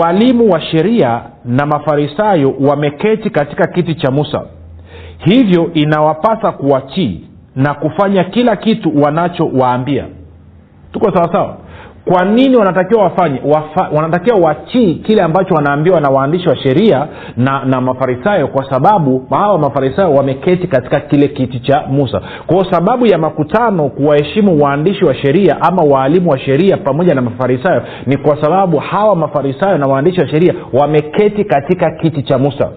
walimu 0.00 0.50
wa 0.50 0.60
sheria 0.60 1.22
na 1.44 1.66
mafarisayo 1.66 2.54
wameketi 2.60 3.30
katika 3.30 3.66
kiti 3.66 3.94
cha 3.94 4.10
musa. 4.10 4.42
Hivyo 5.18 5.70
inawapasa 5.74 6.52
kuwatii 6.52 7.20
na 7.56 7.74
kufanya 7.74 8.24
kila 8.24 8.56
kitu 8.56 9.02
wanachowaambia. 9.02 10.04
Tuko 10.92 11.12
sawasawa 11.12 11.56
kwa 12.04 12.24
nini 12.24 12.56
wanatakiwa 12.56 13.02
wafanye 13.02 13.40
Wafa, 13.44 13.88
wanatakiwa 13.96 14.38
wachii 14.38 14.94
kile 14.94 15.22
ambacho 15.22 15.54
wanaambiwa 15.54 16.00
na 16.00 16.08
waandishi 16.10 16.48
wa 16.48 16.56
sheria 16.56 17.06
na 17.36 17.64
na 17.64 17.80
mafarisayo 17.80 18.48
kwa 18.48 18.70
sababu 18.70 19.26
hawa 19.30 19.58
mafarisayo 19.58 20.10
wameketi 20.12 20.66
katika 20.66 21.00
kile 21.00 21.28
kiti 21.28 21.60
cha 21.60 21.84
musa. 21.88 22.20
Kwao 22.46 22.64
sababu 22.70 23.06
ya 23.06 23.18
makutano 23.18 23.88
kuwaheshimu 23.88 24.62
waandishi 24.64 25.04
wa 25.04 25.14
sheria 25.14 25.56
ama 25.62 25.82
waalimu 25.82 26.30
wa 26.30 26.38
sheria 26.38 26.76
pamoja 26.76 27.14
na 27.14 27.22
mafarisayo 27.22 27.82
ni 28.06 28.16
kwa 28.16 28.42
sababu 28.42 28.76
hawa 28.78 29.16
mafarisayo 29.16 29.78
na 29.78 29.86
waandishi 29.86 30.20
wa 30.20 30.28
sheria 30.28 30.54
wameketi 30.72 31.44
katika 31.44 31.90
kiti 31.90 32.22
cha 32.22 32.38
musa 32.38 32.70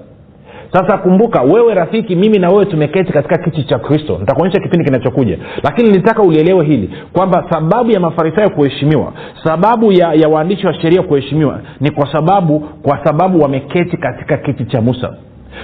sasa 0.73 0.97
kumbuka 0.97 1.41
wewe 1.41 1.73
rafiki 1.73 2.15
mimi 2.15 2.39
na 2.39 2.49
wewe 2.49 2.65
tumeketi 2.65 3.13
katika 3.13 3.37
kiti 3.37 3.63
cha 3.63 3.79
kristo. 3.79 4.17
Nitakuonyesha 4.19 4.59
kipindi 4.61 4.85
kinachokuja. 4.85 5.37
Lakini 5.63 5.89
nilitaka 5.89 6.21
ulielewe 6.21 6.65
hili 6.65 6.89
kwamba 7.13 7.45
sababu 7.49 7.91
ya 7.91 7.99
mafarisayo 7.99 8.49
kuheshimiwa 8.49 9.13
sababu 9.43 9.91
ya, 9.91 10.13
ya 10.13 10.29
waandishi 10.29 10.67
wa 10.67 10.73
sheria 10.73 11.01
kuheshimiwa 11.03 11.59
ni 11.79 11.91
kwa 11.91 12.11
sababu 12.11 12.59
kwa 12.59 13.05
sababu 13.05 13.39
wameketi 13.39 13.97
katika 13.97 14.37
kiti 14.37 14.65
cha 14.65 14.81
musa 14.81 15.13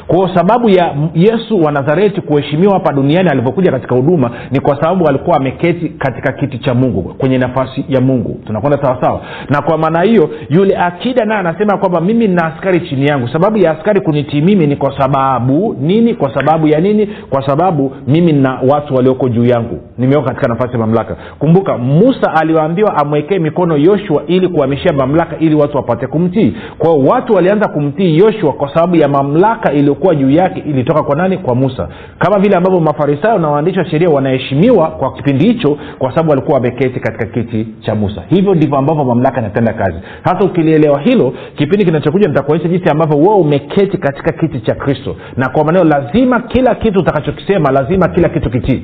kwao 0.07 0.29
sababu 0.35 0.69
ya 0.69 0.95
yesu 1.13 1.61
wa 1.61 1.71
nazareti 1.71 2.21
kuheshimiwa 2.21 2.73
hapa 2.73 2.93
duniani 2.93 3.29
alivyokuja 3.29 3.71
katika 3.71 3.95
huduma 3.95 4.31
ni 4.51 4.59
kwa 4.59 4.81
sababu 4.81 5.07
alikuwa 5.07 5.37
ameketi 5.37 5.89
katika 5.89 6.31
kiti 6.31 6.57
cha 6.57 6.73
mungu 6.73 7.01
kwenye 7.17 7.37
nafasi 7.37 7.85
ya 7.89 8.01
mungu. 8.01 8.39
Tunakwenda 8.45 8.81
sawasawa 8.83 9.21
na 9.49 9.61
kwa 9.61 9.77
maana 9.77 10.01
hiyo 10.01 10.29
yule 10.49 10.77
akida 10.77 11.25
naye 11.25 11.39
anasema 11.39 11.77
kwamba 11.77 12.01
mimi 12.01 12.27
nina 12.27 12.45
askari 12.55 12.79
chini 12.89 13.05
yangu. 13.05 13.27
Sababu 13.27 13.57
ya 13.57 13.71
askari 13.71 14.01
kunitii 14.01 14.41
mimi 14.41 14.67
ni 14.67 14.75
kwa 14.75 14.99
sababu 14.99 15.75
nini? 15.81 16.13
Kwa 16.15 16.33
sababu 16.35 16.67
ya 16.67 16.79
nini? 16.79 17.07
Kwa 17.29 17.47
sababu 17.47 17.91
mimi 18.07 18.33
na 18.33 18.59
watu 18.69 18.95
walioko 18.95 19.29
juu 19.29 19.45
yangu. 19.45 19.79
Nimeweka 19.97 20.27
katika 20.27 20.47
nafasi 20.47 20.71
ya 20.73 20.79
mamlaka. 20.79 21.15
Kumbuka 21.39 21.77
musa 21.77 22.33
aliwaambiwa 22.41 22.97
amwekee 22.97 23.39
mikono 23.39 23.77
yoshua 23.77 24.23
ili 24.27 24.47
kuhamishia 24.47 24.93
mamlaka 24.93 25.37
ili 25.39 25.55
watu 25.55 25.77
wapate 25.77 26.07
kumtii. 26.07 26.55
Kwao 26.77 26.99
watu 26.99 27.33
walianza 27.33 27.67
kumtii 27.69 28.17
yoshua 28.17 28.53
kwa 28.53 28.73
sababu 28.73 28.95
ya 28.95 29.07
mamlaka 29.07 29.73
iliyokuwa 29.83 30.15
juu 30.15 30.29
yake 30.29 30.59
ilitoka 30.59 31.03
kwa 31.03 31.15
nani? 31.15 31.37
Kwa 31.37 31.55
musa. 31.55 31.87
Kama 32.19 32.39
vile 32.39 32.55
ambavyo 32.57 32.79
mafarisayo 32.79 33.39
na 33.39 33.49
waandishi 33.49 33.79
wa 33.79 33.85
sheria 33.85 34.09
wanaheshimiwa 34.09 34.87
kwa 34.91 35.13
kipindi 35.13 35.45
hicho 35.47 35.77
kwa 35.99 36.09
sababu 36.09 36.29
walikuwa 36.29 36.55
wameketi 36.55 36.99
katika 36.99 37.25
kiti 37.25 37.67
cha 37.79 37.95
musa. 37.95 38.23
Hivyo 38.29 38.55
ndivyo 38.55 38.77
ambavyo 38.77 39.03
mamlaka 39.05 39.39
inatenda 39.39 39.73
kazi. 39.73 39.97
Hasa 40.23 40.45
ukilielewa 40.45 41.01
hilo 41.01 41.33
kipindi 41.55 41.85
kinachokuja 41.85 42.27
nitakuonyesha 42.27 42.69
jinsi 42.69 42.89
ambavyo 42.89 43.17
wewe 43.17 43.35
umeketi 43.35 43.97
katika 43.97 44.33
kiti 44.33 44.59
cha 44.59 44.75
kristo. 44.75 45.15
Na 45.37 45.49
kwa 45.49 45.63
maneno 45.63 45.83
lazima 45.83 46.39
kila 46.41 46.75
kitu 46.75 46.99
utakachokisema 46.99 47.71
lazima 47.71 48.07
kila 48.07 48.29
kitu 48.29 48.49
kitii. 48.49 48.83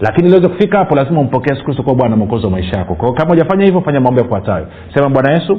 Lakini 0.00 0.26
iliweze 0.28 0.48
kufika 0.48 0.78
hapo 0.78 0.94
lazima 0.96 1.20
umpokee 1.20 1.52
yesu 1.54 1.64
kristo 1.64 1.82
kuwa 1.82 1.94
bwana 1.94 2.16
mwokozi 2.16 2.44
wa 2.44 2.50
maisha 2.50 2.78
yako. 2.78 2.94
Kwao 2.94 3.12
kama 3.12 3.30
hujafanya 3.30 3.64
hivyo 3.64 3.80
fanya 3.80 4.00
mambo 4.00 4.20
yafuatayo. 4.20 4.66
Sema 4.94 5.08
bwana 5.08 5.32
yesu 5.32 5.58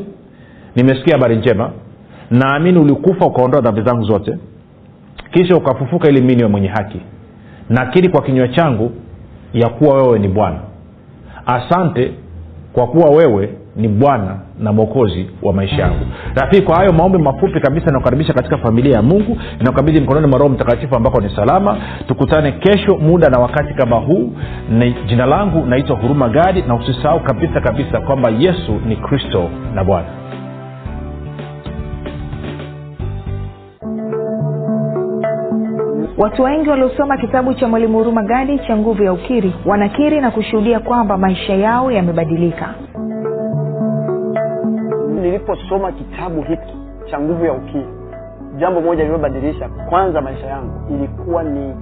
nimesikia 0.76 1.14
habari 1.14 1.36
njema 1.36 1.72
naamini 2.32 2.80
ulikufa 2.80 3.26
ukaondoa 3.26 3.62
dhambi 3.62 3.82
zangu 3.82 4.04
zote 4.04 4.38
kisha 5.32 5.56
ukafufuka 5.56 6.10
ili 6.10 6.22
mi 6.22 6.36
niwe 6.36 6.50
mwenye 6.50 6.68
haki. 6.68 7.02
Nakiri 7.70 8.10
kwa 8.10 8.22
kinywa 8.22 8.48
changu 8.48 8.92
ya 9.54 9.70
kuwa 9.70 9.96
wewe 10.04 10.20
ni 10.20 10.28
bwana. 10.28 10.60
Asante 11.46 12.12
kwa 12.74 12.88
kuwa 12.88 13.10
wewe 13.10 13.50
ni 13.76 13.88
bwana 13.88 14.40
na 14.60 14.74
mwokozi 14.74 15.26
wa 15.42 15.54
maisha 15.54 15.82
yangu. 15.82 16.06
Rafiki 16.36 16.62
kwa 16.62 16.76
hayo 16.76 16.94
maombi 16.94 17.18
mafupi 17.18 17.60
kabisa 17.60 17.92
nakukaribisha 17.92 18.34
katika 18.34 18.58
familia 18.58 18.96
ya 18.96 19.02
mungu 19.02 19.38
inakabidhi 19.60 20.02
mkononi 20.02 20.28
mwa 20.28 20.40
roho 20.40 20.54
mtakatifu 20.54 20.96
ambako 20.96 21.22
ni 21.22 21.36
salama. 21.36 21.78
Tukutane 22.08 22.52
kesho 22.52 22.98
muda 22.98 23.30
na 23.30 23.40
wakati 23.40 23.74
kama 23.74 23.96
huu. 23.96 24.32
Ni 24.70 24.96
jina 25.08 25.26
langu 25.26 25.66
naitwa 25.66 25.96
huruma 25.96 26.30
gadi 26.30 26.62
na 26.62 26.76
usisahau 26.76 27.20
kabisa 27.20 27.62
kabisa 27.62 28.00
kwamba 28.02 28.30
yesu 28.30 28.72
ni 28.88 28.96
kristo 28.96 29.50
na 29.76 29.84
bwana 29.84 30.21
watu 36.22 36.44
wengi 36.44 36.70
waliosoma 36.70 37.18
kitabu 37.18 37.54
cha 37.54 37.68
mwalimu 37.68 37.98
huruma 37.98 38.24
gadi 38.24 38.60
cha 38.60 38.78
nguvu 38.78 39.04
ya 39.04 39.14
ukiri 39.14 39.56
wanakiri 39.66 40.22
na 40.22 40.32
kushuhudia 40.32 40.80
kwamba 40.80 41.18
maisha 41.18 41.54
yao 41.54 41.92
yamebadilika. 41.92 42.74
Niliposoma 45.22 45.92
kitabu 45.92 46.42
hiki 46.42 46.78
cha 47.12 47.20
nguvu 47.20 47.46
ya 47.46 47.54
ukiri 47.54 47.88
jambo 48.58 48.82
moja 48.82 49.02
lililobadilisha 49.04 49.70
kwanza 49.90 50.22
maisha 50.22 50.48
yangu 50.48 50.72
ilikuwa 50.94 51.44
ni 51.44 51.76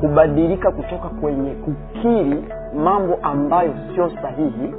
kubadilika 0.00 0.70
kutoka 0.70 1.08
kwenye 1.08 1.50
kukiri 1.50 2.44
mambo 2.84 3.18
ambayo 3.22 3.74
sio 3.94 4.10
sahihi 4.22 4.74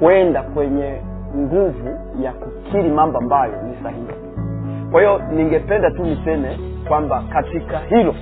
kwenda 0.00 0.42
kwenye 0.42 1.00
nguvu 1.36 1.88
ya 2.22 2.32
kukiri 2.32 2.88
mambo 2.88 3.18
ambayo 3.18 3.52
ni 3.62 3.82
sahihi. 3.82 4.06
Kwa 4.92 5.00
hiyo 5.00 5.20
ningependa 5.34 5.90
tu 5.90 6.02
niseme 6.04 6.58
kwamba 6.88 7.22
katika 7.32 7.78
hilo 7.78 8.14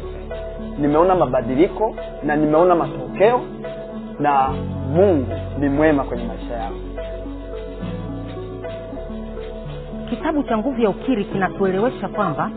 nimeona 0.79 1.15
mabadiliko 1.15 1.95
na 2.23 2.37
nimeona 2.37 2.75
matokeo 2.75 3.41
na 4.21 4.49
mungu 4.95 5.33
ni 5.59 5.69
mwema 5.69 6.05
kwenye 6.05 6.25
maisha 6.25 6.55
yangu. 6.55 6.81
Kitabu 10.11 10.43
cha 10.43 10.59
nguvu 10.59 10.81
ya 10.83 10.91
ukiri 10.91 11.25
kinatuelewesha 11.25 12.09
kwamba 12.09 12.51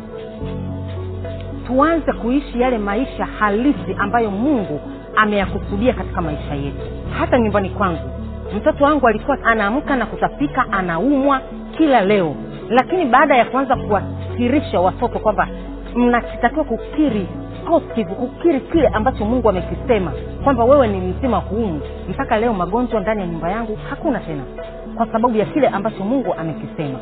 tuanze 1.67 2.13
kuishi 2.13 2.61
yale 2.61 2.77
maisha 2.77 3.25
halisi 3.25 3.95
ambayo 3.97 4.31
mungu 4.31 4.79
ameyakusudia 5.15 5.93
katika 5.93 6.21
maisha 6.21 6.53
yetu. 6.55 6.77
Hata 7.19 7.39
nyumbani 7.39 7.69
kwangu 7.69 8.09
mtoto 8.57 8.83
wangu 8.83 9.07
alikuwa 9.07 9.37
anaamka 9.43 9.95
na 9.95 10.05
kutapika 10.05 10.65
anaumwa 10.71 11.41
kila 11.77 12.01
leo. 12.01 12.35
Lakini 12.69 13.05
baada 13.05 13.35
ya 13.37 13.45
kuanza 13.45 13.75
kuwasirisha 13.75 14.79
watoto 14.79 15.19
kwamba 15.19 15.47
mnatakiwa 15.95 16.63
kukiri 16.65 17.27
positive 17.67 18.13
kukiri 18.15 18.59
kile 18.59 18.87
ambacho 18.87 19.25
mungu 19.25 19.49
amekisema 19.49 20.11
kwamba 20.43 20.63
wewe 20.63 20.87
ni 20.87 20.97
mzima 20.97 21.37
huumu 21.37 21.81
mpaka 22.09 22.37
leo 22.39 22.53
magonjwa 22.53 22.99
ndani 23.01 23.21
ya 23.21 23.27
nyumba 23.27 23.51
yangu 23.51 23.77
hakuna 23.89 24.19
tena 24.19 24.43
kwa 24.95 25.07
sababu 25.11 25.37
ya 25.37 25.45
kile 25.45 25.67
ambacho 25.67 26.03
mungu 26.03 26.33
amekisema. 26.33 26.99